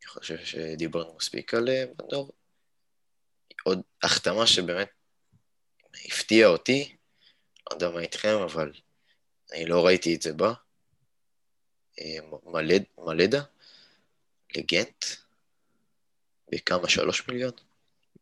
[0.00, 2.32] אני חושב שדיברנו מספיק על אה, בנדור.
[3.64, 4.88] עוד החתמה שבאמת
[6.06, 6.96] הפתיעה אותי,
[7.70, 8.72] לא יודע מה איתכם, אבל
[9.52, 10.52] אני לא ראיתי את זה בה.
[12.00, 13.42] אה, מלד, מלדה,
[14.56, 15.04] לגנט,
[16.52, 16.88] בכמה?
[16.88, 17.52] שלוש מיליון?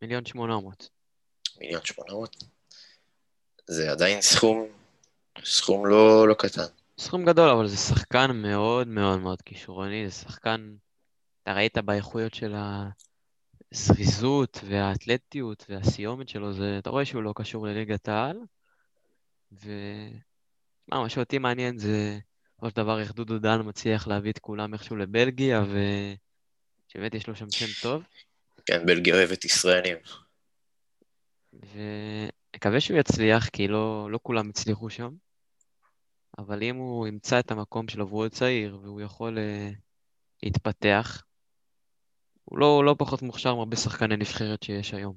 [0.01, 0.89] מיליון שמונה מאות.
[1.57, 2.43] מיליון שמונה מאות?
[3.67, 4.67] זה עדיין סכום,
[5.43, 6.65] סכום לא, לא קטן.
[6.99, 10.75] סכום גדול, אבל זה שחקן מאוד מאוד מאוד כישרוני, זה שחקן,
[11.43, 12.55] אתה ראית באיכויות של
[13.71, 18.37] הזריזות והאתלטיות והסיומת שלו, זה, אתה רואה שהוא לא קשור לליגת העל,
[19.53, 19.71] ו...
[20.87, 22.19] מה, מה שאותי מעניין זה,
[22.51, 27.35] בסופו של דבר, איך דודו דן מצליח להביא את כולם איכשהו לבלגיה, ושבאמת יש לו
[27.35, 28.03] שם שם טוב,
[28.65, 29.97] כן, בלגיה אוהבת ישראלים.
[31.53, 35.09] ומקווה שהוא יצליח, כי לא, לא כולם הצליחו שם.
[36.37, 39.75] אבל אם הוא ימצא את המקום שלו והוא עוד צעיר והוא יכול uh,
[40.43, 41.23] להתפתח,
[42.45, 45.15] הוא לא, הוא לא פחות מוכשר מהרבה שחקני נבחרת שיש היום.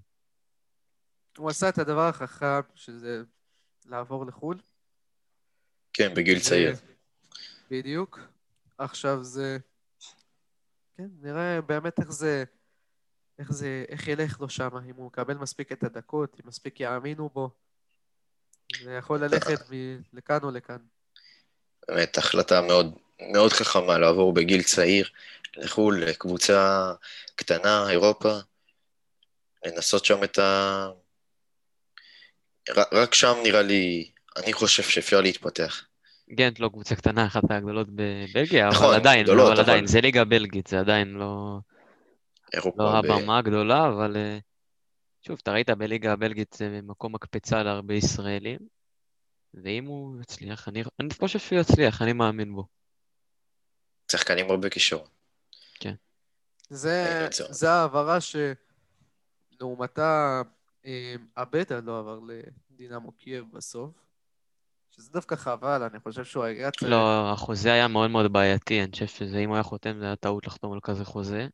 [1.39, 3.23] הוא עשה את הדבר החכם, שזה
[3.89, 4.59] לעבור לחו"ל.
[5.93, 6.75] כן, בגיל צעיר.
[7.71, 8.21] בדיוק.
[8.79, 9.59] עכשיו זה...
[10.97, 12.45] כן, נראה באמת איך זה...
[13.39, 13.85] איך זה...
[13.89, 17.51] איך ילך לו שם, אם הוא מקבל מספיק את הדקות, אם מספיק יאמינו בו.
[18.83, 19.59] זה יכול ללכת
[20.13, 20.79] לכאן או לכאן.
[21.89, 22.99] באמת החלטה מאוד,
[23.33, 25.11] מאוד חכמה לעבור בגיל צעיר
[25.57, 26.93] לחו"ל, לקבוצה
[27.37, 28.39] קטנה, אירופה,
[29.65, 30.89] לנסות שם את ה...
[32.93, 35.85] רק שם נראה לי, אני חושב שאפשר להתפתח.
[36.31, 40.01] גנט לא קבוצה קטנה, אחת מהגדולות בבלגיה, נכון, אבל עדיין, גדולות, אבל עדיין, אבל- זה
[40.01, 41.59] ליגה בלגית, זה עדיין לא,
[42.55, 43.05] אירופה לא ב...
[43.05, 44.39] הבמה הגדולה, אבל אה,
[45.27, 48.59] שוב, אתה ראית בליגה הבלגית זה מקום מקפצה להרבה ישראלים,
[49.55, 52.67] ואם הוא יצליח, אני, אני חושב שהוא יצליח, אני מאמין בו.
[54.13, 55.07] שחקנים הרבה כישרון.
[56.71, 57.53] זה, הייתי רוצה.
[57.53, 58.19] זה העברה
[59.61, 60.43] שלעומתה
[60.87, 62.21] אה, עבדה לא עבר
[62.71, 64.07] לדינמו קייב בסוף.
[64.91, 66.93] שזה דווקא חבל, אני חושב שהוא היה צריך...
[66.93, 70.17] לא, החוזה היה מאוד מאוד בעייתי, אני חושב שזה, אם הוא היה חותם, זה היה
[70.17, 71.49] טעות לחתום על כזה חוזה.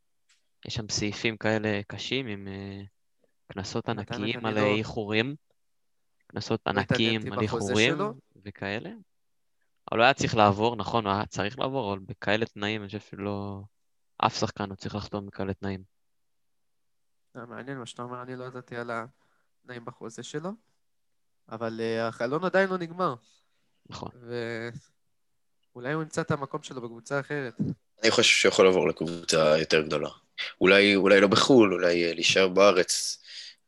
[0.67, 2.83] יש שם סעיפים כאלה קשים עם אה,
[3.53, 5.35] קנסות ענקיים על איחורים,
[6.27, 7.97] קנסות ענקיים על איחורים.
[8.45, 8.91] וכאלה.
[9.91, 13.01] אבל הוא היה צריך לעבור, נכון, הוא היה צריך לעבור, אבל בכאלה תנאים, אני חושב
[13.01, 13.63] שלא...
[14.27, 15.83] אף שחקן לא צריך לחתום בכאלה תנאים.
[17.37, 18.91] אה, מעניין מה שאתה אומר, אני לא ידעתי על
[19.63, 20.51] התנאים בחוזה שלו.
[21.49, 23.15] אבל אה, החלון עדיין לא נגמר,
[23.89, 24.11] נכון.
[25.75, 27.55] ואולי הוא ימצא את המקום שלו בקבוצה אחרת.
[28.03, 30.09] אני חושב שהוא יכול לעבור לקבוצה יותר גדולה.
[30.61, 33.23] אולי, אולי לא בחו"ל, אולי אה, להישאר בארץ,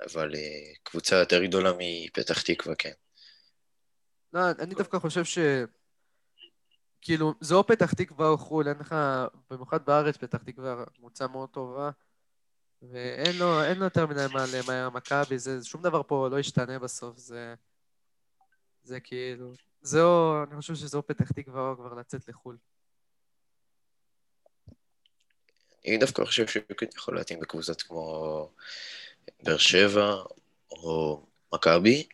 [0.07, 2.93] אבל אה, קבוצה יותר גדולה מפתח תקווה, כן.
[4.33, 5.39] לא, אני דווקא חושב ש...
[7.01, 8.95] כאילו, זה או פתח תקווה או חו"ל, אין לך,
[9.51, 11.91] במיוחד בארץ, פתח תקווה קבוצה מאוד טובה,
[12.93, 16.79] ואין לו, אין לו יותר מדי מה למהר מכבי, זה, שום דבר פה לא ישתנה
[16.79, 17.55] בסוף, זה...
[18.83, 19.53] זה כאילו...
[19.83, 22.57] זה או, אני חושב שזה או פתח תקווה או כבר לצאת לחו"ל.
[25.87, 28.51] אני דווקא חושב שהוא כן יכול להתאים בקבוצות כמו
[29.43, 30.15] באר שבע
[30.71, 32.09] או מכבי,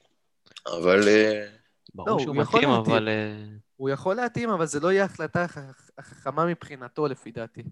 [0.67, 1.47] אבל אה,
[1.95, 2.95] לא, ברור שהוא הוא יכול מתאים, להתאים.
[2.95, 3.09] אבל...
[3.09, 3.45] אה,
[3.77, 7.63] הוא יכול להתאים, אבל זה לא יהיה ההחלטה החכ- החכמה מבחינתו, לפי דעתי.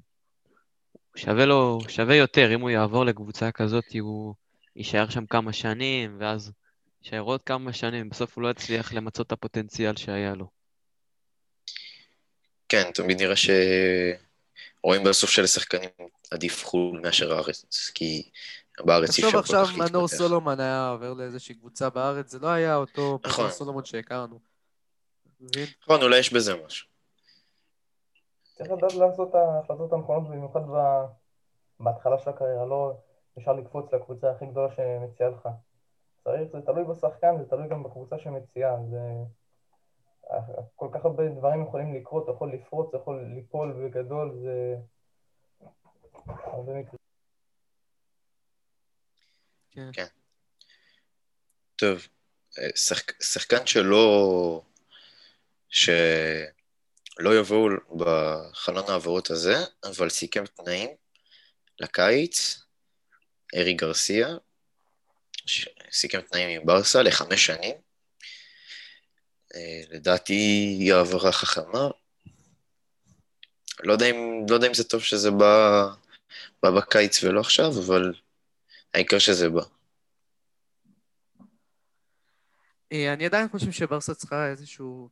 [1.17, 4.35] שווה לו, שווה יותר, אם הוא יעבור לקבוצה כזאת, הוא
[4.77, 6.53] יישאר שם כמה שנים, ואז
[7.03, 10.49] יישאר עוד כמה שנים, בסוף הוא לא יצליח למצות את הפוטנציאל שהיה לו.
[12.69, 15.91] כן, תמיד נראה שרואים בסוף שלשחקנים
[16.31, 18.31] עדיף חו"ל מאשר הארץ, כי
[18.81, 20.19] בארץ אי תחשוב אפשר עכשיו כל כך מנור להתפתח.
[20.19, 23.45] סולומון היה עובר לאיזושהי קבוצה בארץ, זה לא היה אותו נכון.
[23.45, 24.41] מנור סולומון שהכרנו.
[25.83, 26.89] נכון, אולי יש בזה משהו.
[28.59, 31.07] צריך לדעת לעשות את ההחלטות הנכונות, במיוחד ב-
[31.81, 32.93] בהתחלה של הקריירה, לא
[33.37, 35.49] ישר לקפוץ לקבוצה הכי גדולה שמציעה לך.
[36.25, 38.99] צריך, זה תלוי בשחקן, זה תלוי גם בקבוצה שמציעה, זה...
[40.77, 44.77] כל כך הרבה דברים יכולים לקרות, אתה יכול לפרוץ, אתה יכול ליפול בגדול, זה...
[46.27, 46.99] הרבה מקרים.
[49.93, 50.07] כן.
[51.77, 51.99] טוב,
[52.59, 53.23] אה, שחק...
[53.23, 54.63] שחקן שלא...
[55.69, 56.58] שלא
[57.19, 60.91] לא יבואו בחלון העברות הזה, אבל סיכם תנאים
[61.81, 62.63] לקיץ,
[63.55, 64.29] ארי גרסיה,
[65.91, 67.75] סיכם תנאים עם ברסה לחמש שנים.
[69.55, 70.33] אה, לדעתי
[70.79, 71.89] היא העברה חכמה.
[73.83, 74.17] לא יודע, אם,
[74.49, 75.87] לא יודע אם זה טוב שזה בא,
[76.63, 78.13] בא בקיץ ולא עכשיו, אבל
[78.95, 79.63] העיקר שזה בא.
[82.93, 85.09] אה, אני עדיין חושב שברסה צריכה איזשהו,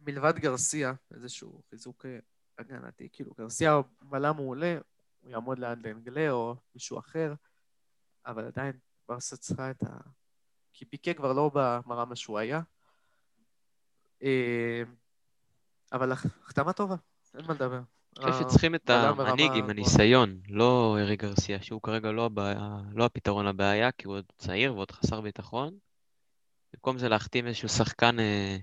[0.00, 2.18] מלבד גרסיה, איזשהו חיזוק אה,
[2.58, 3.08] הגנתי.
[3.12, 4.78] כאילו, גרסיה בלם מעולה,
[5.20, 7.34] הוא יעמוד ליד לאנגלה או מישהו אחר,
[8.26, 8.72] אבל עדיין
[9.08, 9.96] ברסה צריכה את ה...
[10.72, 12.60] כי פיקה כבר לא במרמה שהוא היה.
[14.22, 14.82] אה,
[15.92, 16.96] אבל החתמה טובה,
[17.34, 17.80] אין מה לדבר.
[18.18, 23.04] אני חושב שצריכים את המנהיג עם הניסיון, לא ארי גרסיה, שהוא כרגע לא, הבעיה, לא
[23.04, 25.78] הפתרון לבעיה, כי הוא עוד צעיר ועוד חסר ביטחון.
[26.72, 28.56] במקום זה להחתים איזשהו שחקן אה,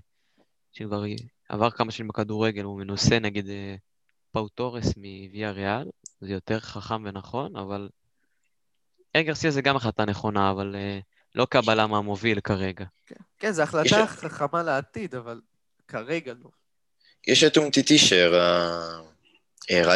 [0.76, 1.02] שכבר
[1.48, 3.74] עבר כמה שנים בכדורגל, הוא מנוסה נגיד אה,
[4.30, 5.88] פאו תורס מוויה ריאל,
[6.20, 7.88] זה יותר חכם ונכון, אבל
[9.16, 10.98] ארי גרסיה זה גם החלטה נכונה, אבל אה,
[11.34, 12.84] לא כבלם המוביל כרגע.
[13.06, 15.40] כן, כן זו החלטה חכמה לעתיד, אבל
[15.88, 16.50] כרגע לא.
[17.26, 18.98] יש את אומטיטי שהראה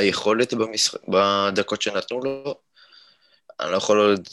[0.02, 0.94] יכולת במשח...
[1.08, 2.54] בדקות שנתנו לו.
[3.60, 4.28] אני לא יכול עוד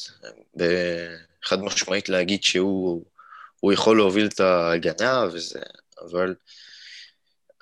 [1.43, 3.03] חד משמעית להגיד שהוא
[3.73, 5.59] יכול להוביל את ההגנה וזה,
[6.01, 6.35] אבל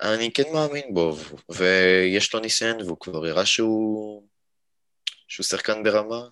[0.00, 1.12] אני כן מאמין בו,
[1.48, 4.22] ויש לו ניסיון, והוא כבר הראה שהוא,
[5.28, 6.28] שהוא שחקן ברמה.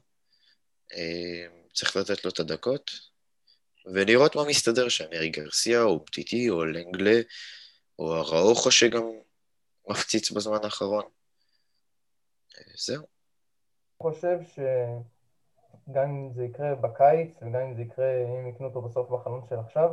[0.92, 2.90] אה, צריך לתת לו את הדקות,
[3.86, 7.20] ולראות מה מסתדר שם, ארי גרסיה, או פטיטי, או לנגלה,
[7.98, 9.02] או הראוכו שגם
[9.88, 11.04] מפציץ בזמן האחרון.
[12.76, 13.06] זהו.
[14.02, 19.10] אני חושב שגם אם זה יקרה בקיץ, וגם אם זה יקרה, אם יקנו אותו בסוף
[19.10, 19.90] בחלון של עכשיו,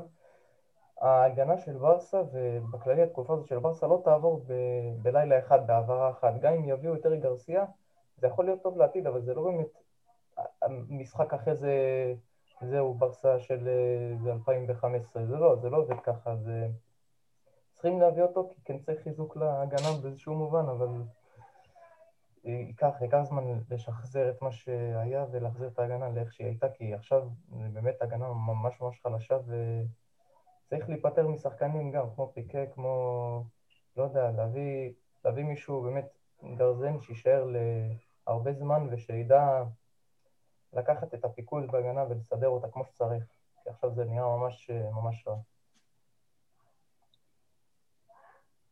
[1.01, 6.33] ההגנה של ברסה, ובכללי התקופה הזאת של ברסה, לא תעבור ב- בלילה אחד, בהעברה אחת.
[6.41, 7.65] גם אם יביאו את ארי גרסיה,
[8.17, 9.67] זה יכול להיות טוב לעתיד, אבל זה לא באמת
[10.61, 11.73] המשחק אחרי זה,
[12.61, 13.69] זהו, ברסה של
[14.27, 15.25] 2015.
[15.25, 16.67] זה לא, זה לא עובד ככה, זה...
[17.73, 20.87] צריכים להביא אותו, כי כן צריך חיזוק להגנה באיזשהו מובן, אבל
[22.43, 27.29] ייקח, ייקח זמן לשחזר את מה שהיה ולהחזיר את ההגנה לאיך שהיא הייתה, כי עכשיו
[27.49, 29.37] באמת הגנה ממש ממש חלשה,
[30.71, 33.43] וצריך להיפטר משחקנים גם, כמו פיקה, כמו,
[33.97, 34.93] לא יודע, להביא,
[35.25, 36.05] להביא מישהו באמת
[36.57, 37.45] גרזן שיישאר
[38.27, 39.63] להרבה זמן ושידע
[40.73, 43.23] לקחת את הפיקוד בהגנה ולסדר אותה כמו שצריך,
[43.63, 45.35] כי עכשיו זה נראה ממש ממש רע.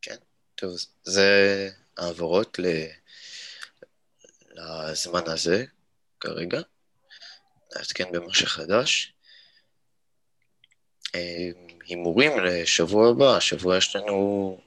[0.02, 0.16] כן,
[0.54, 0.70] טוב,
[1.02, 2.66] זה העברות ל...
[4.50, 5.64] לזמן הזה
[6.20, 6.60] כרגע,
[7.76, 9.14] נעדכן במה שחדש.
[11.90, 14.60] הימורים לשבוע הבא, השבוע יש לנו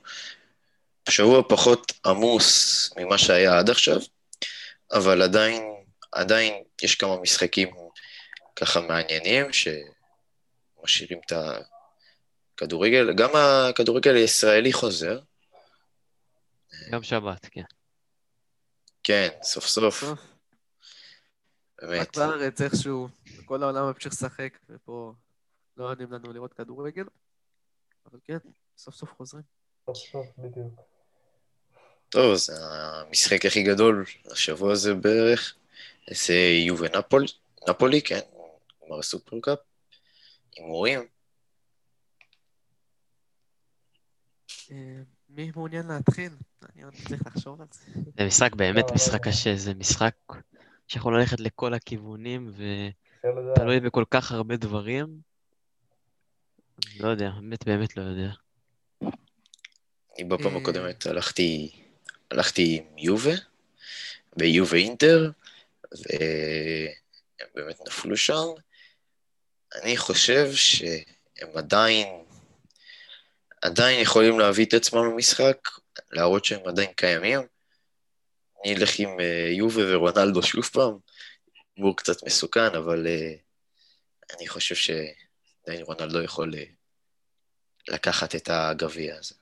[1.10, 4.00] שבוע פחות עמוס ממה שהיה עד עכשיו,
[4.92, 5.64] אבל עדיין
[6.12, 7.70] עדיין יש כמה משחקים
[8.56, 11.34] ככה מעניינים שמשאירים את
[12.56, 15.20] הכדורגל, גם הכדורגל הישראלי חוזר.
[16.92, 17.64] גם שבת, כן.
[19.04, 20.04] כן, סוף סוף.
[21.82, 22.00] באמת.
[22.00, 23.10] רק בארץ איכשהו,
[23.46, 25.14] כל העולם ממשיך לשחק, ופה
[25.78, 27.06] לא יודעים לנו לראות כדורגל,
[28.06, 28.38] אבל כן,
[28.78, 29.44] סוף סוף חוזרים.
[29.86, 30.82] סוף סוף, בדיוק.
[32.10, 35.56] טוב, זה המשחק הכי גדול השבוע הזה בערך.
[36.12, 36.34] זה
[36.68, 37.26] יובה נפול,
[37.70, 38.20] נפולי, כן,
[38.80, 39.60] כלומר הסופרקאפ,
[40.56, 41.08] הימורים.
[44.72, 46.32] אה, מי מעוניין להתחיל?
[46.74, 48.02] אני עוד צריך לחשוב על זה.
[48.18, 50.16] זה משחק באמת משחק קשה, זה משחק
[50.88, 52.52] שיכול ללכת לכל הכיוונים,
[53.18, 55.33] ותלוי בכל כך הרבה דברים.
[57.00, 58.30] לא יודע, באמת באמת לא יודע.
[60.18, 60.62] אני בפעם אה.
[60.62, 61.72] הקודמת הלכתי,
[62.32, 63.34] הלכתי עם יובה,
[64.38, 65.32] ביובה אינטר,
[65.92, 68.46] והם באמת נפלו שם.
[69.76, 72.08] אני חושב שהם עדיין,
[73.62, 75.70] עדיין יכולים להביא את עצמם למשחק,
[76.12, 77.40] להראות שהם עדיין קיימים.
[78.64, 80.98] אני אלך עם אה, יובה ורונלדו שוב פעם,
[81.76, 86.54] הימור קצת מסוכן, אבל uh, אני חושב שעדיין רונלדו יכול
[87.88, 89.36] לקחת את הגביע הזה.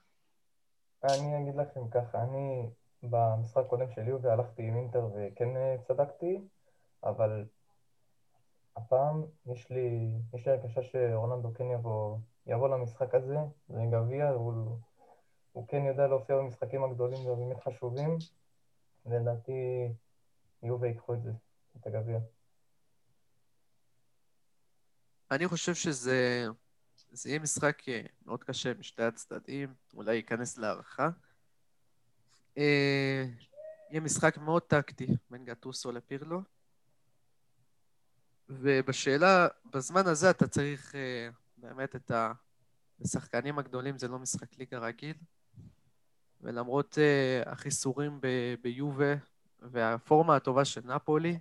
[1.04, 2.70] אני אגיד לכם ככה, אני
[3.04, 6.40] במשחק קודם של יובה הלכתי עם אינטר וכן אה, צדקתי,
[7.04, 7.46] אבל
[8.76, 12.18] הפעם יש לי, יש לי הרגשה שרונלדו כן יבוא,
[12.48, 13.38] יבוא למשחק הזה,
[13.68, 14.78] זה גביע, הוא,
[15.52, 18.18] הוא כן יודע להופיע במשחקים הגדולים והבאמת חשובים,
[19.06, 19.88] ולדעתי
[20.64, 21.32] יובה ייקחו את זה,
[21.78, 22.20] את הגביע.
[25.32, 26.46] אני חושב שזה
[27.12, 31.10] זה יהיה משחק אה, מאוד קשה משתי הצדדים, אולי ייכנס להערכה.
[32.58, 33.26] אה,
[33.90, 36.42] יהיה משחק מאוד טקטי בין גטוסו לפירלו.
[38.50, 42.12] ובשאלה, בזמן הזה אתה צריך אה, באמת את
[43.02, 45.16] השחקנים הגדולים, זה לא משחק ליגה רגיל.
[46.42, 46.98] ולמרות
[47.46, 48.22] החיסורים
[48.62, 49.14] ביובה
[49.60, 51.40] והפורמה הטובה של נפולי,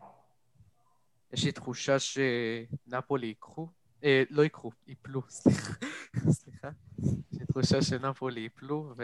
[1.32, 3.68] יש לי תחושה שנפולי ייקחו,
[4.04, 5.72] אה, לא ייקחו, ייפלו, סליחה,
[6.30, 6.68] סליחה.
[7.32, 9.02] יש לי תחושה שנפולי ייפלו, ו...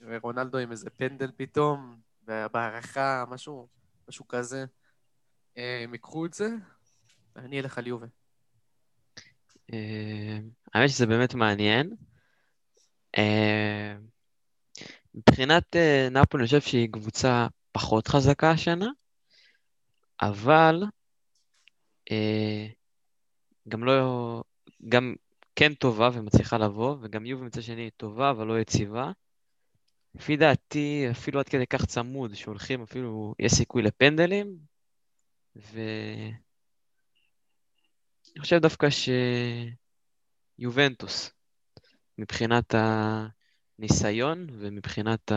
[0.00, 3.68] ורונלדו עם איזה פנדל פתאום, בהערכה, משהו,
[4.08, 4.64] משהו כזה,
[5.58, 6.48] אה, הם ייקחו את זה,
[7.36, 8.06] ואני אלך על יובה.
[9.72, 10.38] אה,
[10.74, 11.90] האמת שזה באמת מעניין.
[13.18, 13.96] אה,
[15.14, 15.76] מבחינת
[16.10, 18.88] נפולי, אני חושב שהיא קבוצה פחות חזקה השנה,
[20.20, 20.82] אבל
[23.68, 24.42] גם לא,
[24.88, 25.14] גם
[25.56, 29.10] כן טובה ומצליחה לבוא, וגם יובי מצד שני טובה אבל לא יציבה.
[30.14, 34.58] לפי דעתי, אפילו עד כדי כך צמוד, שהולכים אפילו, יש סיכוי לפנדלים,
[35.56, 36.32] ואני
[38.38, 38.88] חושב דווקא
[40.58, 41.30] שיובנטוס,
[42.18, 42.74] מבחינת
[43.78, 45.32] הניסיון ומבחינת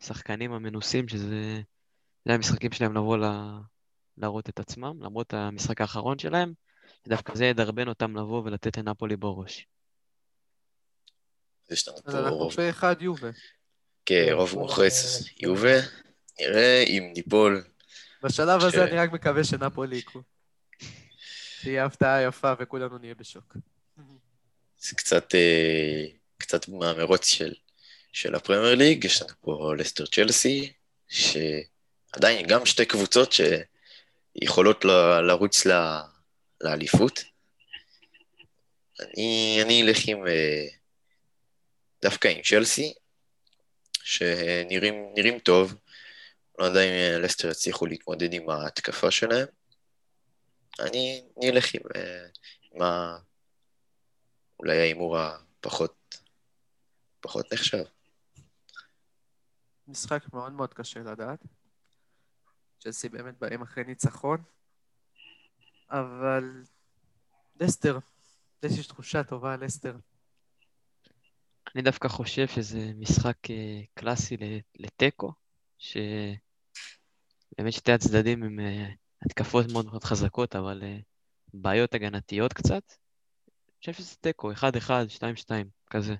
[0.00, 1.62] השחקנים המנוסים, שזה
[2.24, 3.24] זה המשחקים שלהם לבוא ל...
[4.16, 6.52] להראות את עצמם, למרות המשחק האחרון שלהם,
[7.08, 9.66] דווקא זה ידרבן אותם לבוא ולתת לנפולי בראש.
[11.70, 13.28] יש לנו פה אנחנו רוב, פה אחד יובה.
[14.06, 15.76] כן, רוב מוחץ יובה,
[16.40, 17.64] נראה אם ניפול.
[18.22, 20.22] בשלב הזה אני רק מקווה שנפולי יקחו.
[21.62, 23.56] תהיה הפתעה יפה וכולנו נהיה בשוק.
[24.78, 26.04] זה קצת, אה,
[26.38, 27.52] קצת מהמרוץ של,
[28.12, 30.72] של הפרמייר ליג, יש לנו פה לסטר צ'לסי,
[31.08, 36.00] שעדיין גם שתי קבוצות שיכולות ל- לרוץ ל-
[36.60, 37.24] לאליפות.
[39.00, 40.66] אני, אני אלך עם, אה,
[42.02, 42.94] דווקא עם צ'לסי,
[44.02, 45.74] שנראים נראים טוב.
[46.58, 49.46] לא יודע אם אה, לסטר יצליחו להתמודד עם ההתקפה שלהם.
[50.80, 52.26] אני, אני אלך עם, אה,
[52.72, 53.18] עם ה...
[54.58, 56.18] אולי ההימור הפחות
[57.20, 57.84] פחות נחשב.
[59.88, 61.38] משחק מאוד מאוד קשה לדעת.
[62.80, 64.42] צ'לסי באמת באים אחרי ניצחון,
[65.90, 66.64] אבל
[67.60, 67.98] לסטר,
[68.62, 69.96] יש לי תחושה טובה על לסטר.
[71.74, 75.32] אני דווקא חושב שזה משחק אה, קלאסי ל- לתיקו,
[75.78, 76.38] שבאמת
[77.70, 78.88] שתי הצדדים הם אה,
[79.22, 80.98] התקפות מאוד מאוד חזקות, אבל אה,
[81.54, 82.82] בעיות הגנתיות קצת.
[83.68, 84.56] אני חושב שזה תיקו, 1-1,
[85.18, 85.50] 2-2,
[85.90, 86.14] כזה.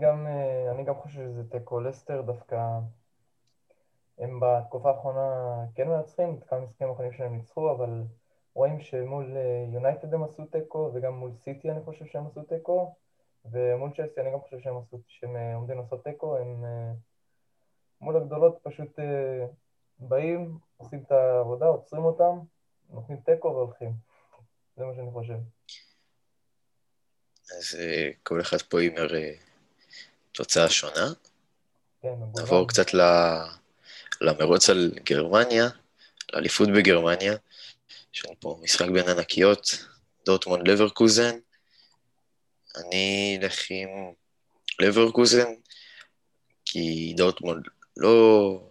[0.00, 0.26] גם,
[0.74, 2.56] אני גם חושב שזה תיקו לסטר, דווקא
[4.18, 8.02] הם בתקופה האחרונה כן מנצחים, את כמה משחקים האחרונים שהם ניצחו, אבל
[8.54, 12.94] רואים שמול אה, יונייטד הם עשו תיקו, וגם מול סיטי אני חושב שהם עשו תיקו,
[13.44, 16.92] ומול צ'לסי אני גם חושב שהם, עשו, שהם אה, עומדים לעשות תיקו, הם אה,
[18.00, 19.46] מול הגדולות פשוט אה,
[19.98, 22.38] באים, עושים את העבודה, עוצרים אותם,
[22.90, 23.92] נותנים תיקו והולכים.
[24.76, 25.38] זה מה שאני חושב.
[27.58, 29.32] אז אה, כל אחד פה הימר אה,
[30.32, 31.06] תוצאה שונה.
[32.02, 32.14] כן.
[32.36, 33.63] נעבור קצת ל-
[34.20, 35.68] למרוץ על גרמניה,
[36.32, 37.34] לאליפות בגרמניה.
[38.14, 39.84] יש לנו פה משחק בין ענקיות,
[40.26, 41.38] דורטמונד לברקוזן.
[42.76, 43.88] אני אלך עם
[44.80, 45.46] לברקוזן,
[46.64, 47.64] כי דורטמונד
[47.96, 48.70] לא,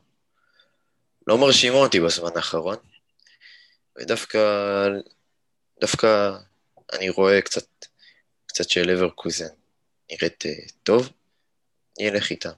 [1.28, 2.78] לא מרשימה אותי בזמן האחרון,
[3.98, 4.40] ודווקא
[5.82, 6.38] דווקא
[6.94, 7.66] אני רואה קצת,
[8.46, 9.54] קצת של לברקוזן
[10.12, 10.52] נראית אה,
[10.84, 11.10] טוב,
[12.00, 12.52] אני אלך איתה.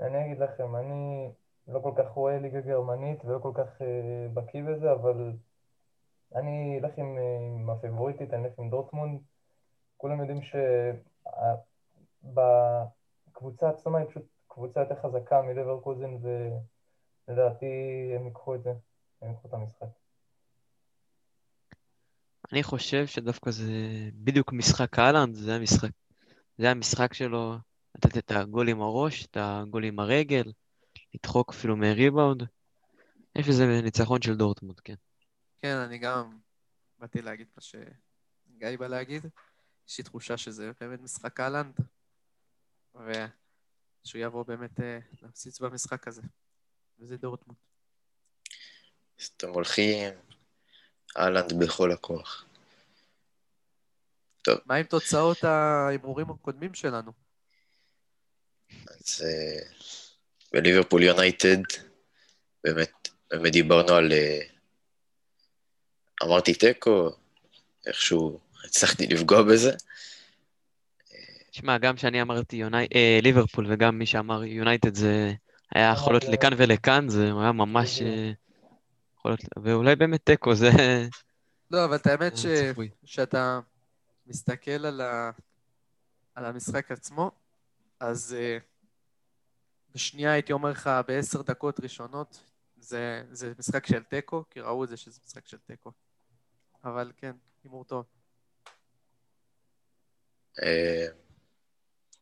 [0.00, 1.30] אני אגיד לכם, אני
[1.68, 5.32] לא כל כך רואה ליגה גרמנית ולא כל כך אה, בקיא בזה, אבל
[6.34, 9.20] אני אלך עם, אה, עם הפייבוריטית, אני אלך עם דורטמונד.
[9.96, 10.40] כולם יודעים
[12.32, 16.16] שבקבוצה עצמה היא פשוט קבוצה יותר חזקה מלברקוזן,
[17.28, 17.66] ולדעתי
[18.16, 18.72] הם ייקחו את זה,
[19.22, 19.86] הם ייקחו את המשחק.
[22.52, 23.72] אני חושב שדווקא זה
[24.14, 25.90] בדיוק משחק אהלנד, זה המשחק,
[26.58, 27.54] זה המשחק שלו,
[27.94, 30.52] לתת את הגול עם הראש, את הגול עם הרגל,
[31.14, 32.42] לדחוק אפילו מריבאונד.
[33.38, 34.94] יש איזה ניצחון של דורטמונד, כן.
[35.62, 36.38] כן, אני גם
[36.98, 39.26] באתי להגיד מה שגיא בא להגיד.
[39.88, 41.80] יש לי תחושה שזה באמת משחק אהלנד,
[42.94, 46.22] ושהוא יבוא באמת אה, להפציץ במשחק הזה,
[46.98, 47.58] וזה דורטמונד.
[49.20, 50.14] אז אתם הולכים
[51.16, 52.44] אהלנד בכל הכוח.
[54.66, 57.23] מה עם תוצאות ההימורים הקודמים שלנו?
[58.88, 59.58] אז אה,
[60.52, 61.62] בליברפול יונייטד,
[62.64, 64.12] באמת, באמת דיברנו על...
[64.12, 64.40] אה,
[66.22, 67.10] אמרתי תיקו,
[67.86, 69.70] איכשהו הצלחתי לפגוע בזה.
[69.70, 71.18] אה,
[71.52, 72.86] שמע, גם שאני אמרתי יוני...
[72.94, 75.32] אה, ליברפול וגם מי שאמר יונייטד זה
[75.74, 78.02] היה יכול להיות אמרתי לכאן ולכאן, זה היה ממש...
[78.02, 78.32] אה,
[79.18, 79.40] יכול להיות...
[79.62, 80.70] ואולי באמת תיקו, זה
[81.70, 82.46] לא, אבל את האמת ש...
[83.04, 83.60] שאתה
[84.26, 85.30] מסתכל על, ה...
[86.34, 87.30] על המשחק עצמו,
[88.04, 88.62] אז uh,
[89.94, 92.40] בשנייה הייתי אומר לך בעשר דקות ראשונות,
[92.76, 95.92] זה, זה משחק של תיקו, כי ראו את זה שזה משחק של תיקו.
[96.84, 97.32] אבל כן,
[97.64, 98.04] הימור טוב.
[100.62, 101.06] אה,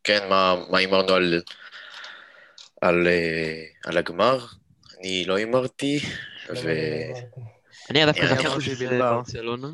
[0.04, 1.42] כן, מה הימרנו על,
[2.80, 4.46] על, אה, על הגמר?
[4.98, 5.98] אני לא הימרתי,
[6.48, 6.60] גם ו...
[6.60, 7.42] אני לא.
[7.90, 8.88] אני דווקא חשבתי אמרתי שזה.
[8.88, 9.68] ברצלונה.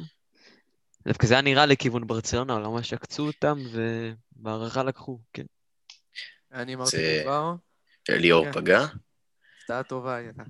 [1.09, 5.45] דווקא זה היה נראה לכיוון ברצלונה, אבל ממש עקצו אותם ובהערכה לקחו, כן.
[6.53, 7.53] אני אמרתי זה- בלבאו,
[8.09, 8.53] ליאור כן.
[8.53, 8.81] פגע.
[9.63, 10.43] הפתעה טובה הייתה.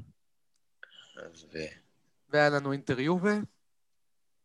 [1.17, 1.59] אז, ו-
[2.31, 3.33] והיה לנו אינטר יובה,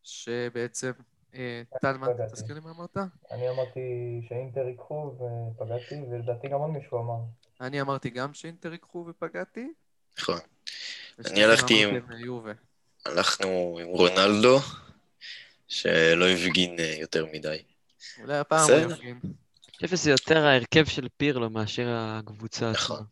[0.04, 0.92] שבעצם,
[1.34, 2.08] אה, טלמן.
[2.32, 2.98] תזכיר לי מה אמרת?
[3.32, 3.80] אני אמרתי
[4.30, 5.16] שאינטר ייקחו
[5.56, 7.20] ופגעתי, ולדעתי גם עוד מישהו אמר.
[7.62, 9.74] אני אמרתי גם שאינטר ייקחו ופגעתי.
[10.20, 10.40] נכון.
[11.20, 12.00] ושניכם הלכתי עם-.
[13.06, 14.60] הלכנו עם רונלדו,
[15.68, 17.64] שלא הפגין אה, יותר מדי.
[18.22, 18.92] אולי הפעם הוא.
[18.92, 19.20] יפגין.
[19.88, 22.96] חושב שזה יותר ההרכב של פירלו מאשר הקבוצה נכון.
[22.96, 23.08] עצמה.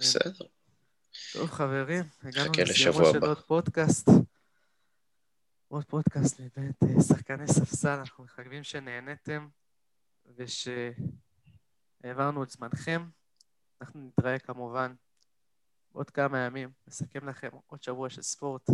[0.00, 0.46] בסדר.
[1.32, 3.24] טוב, חברים, הגענו לסיומו לשבוע של.
[3.24, 4.08] עוד פודקאסט.
[5.68, 9.48] עוד פודקאסט מבית אה, שחקני ספסל, אנחנו מקווים שנהניתם
[10.36, 10.92] ושהעברנו
[12.42, 13.08] את זמנכם.
[13.80, 14.94] אנחנו נתראה כמובן
[15.92, 18.70] בעוד כמה ימים, נסכם לכם עוד שבוע של ספורט.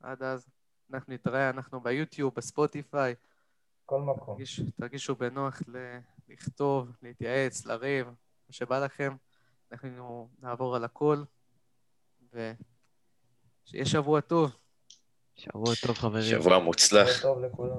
[0.00, 0.46] עד אז
[0.92, 3.14] אנחנו נתראה, אנחנו ביוטיוב, בספוטיפיי.
[3.90, 4.34] כל מקום.
[4.34, 8.12] תרגיש, תרגישו בנוח ל- לכתוב, להתייעץ, לריב, מה
[8.50, 9.16] שבא לכם.
[9.72, 11.22] אנחנו נעבור על הכל,
[12.32, 14.50] ושיהיה שבוע טוב.
[15.36, 16.22] שבוע טוב, חברים.
[16.40, 17.22] שבוע מוצלח.
[17.22, 17.76] טוב לכולם.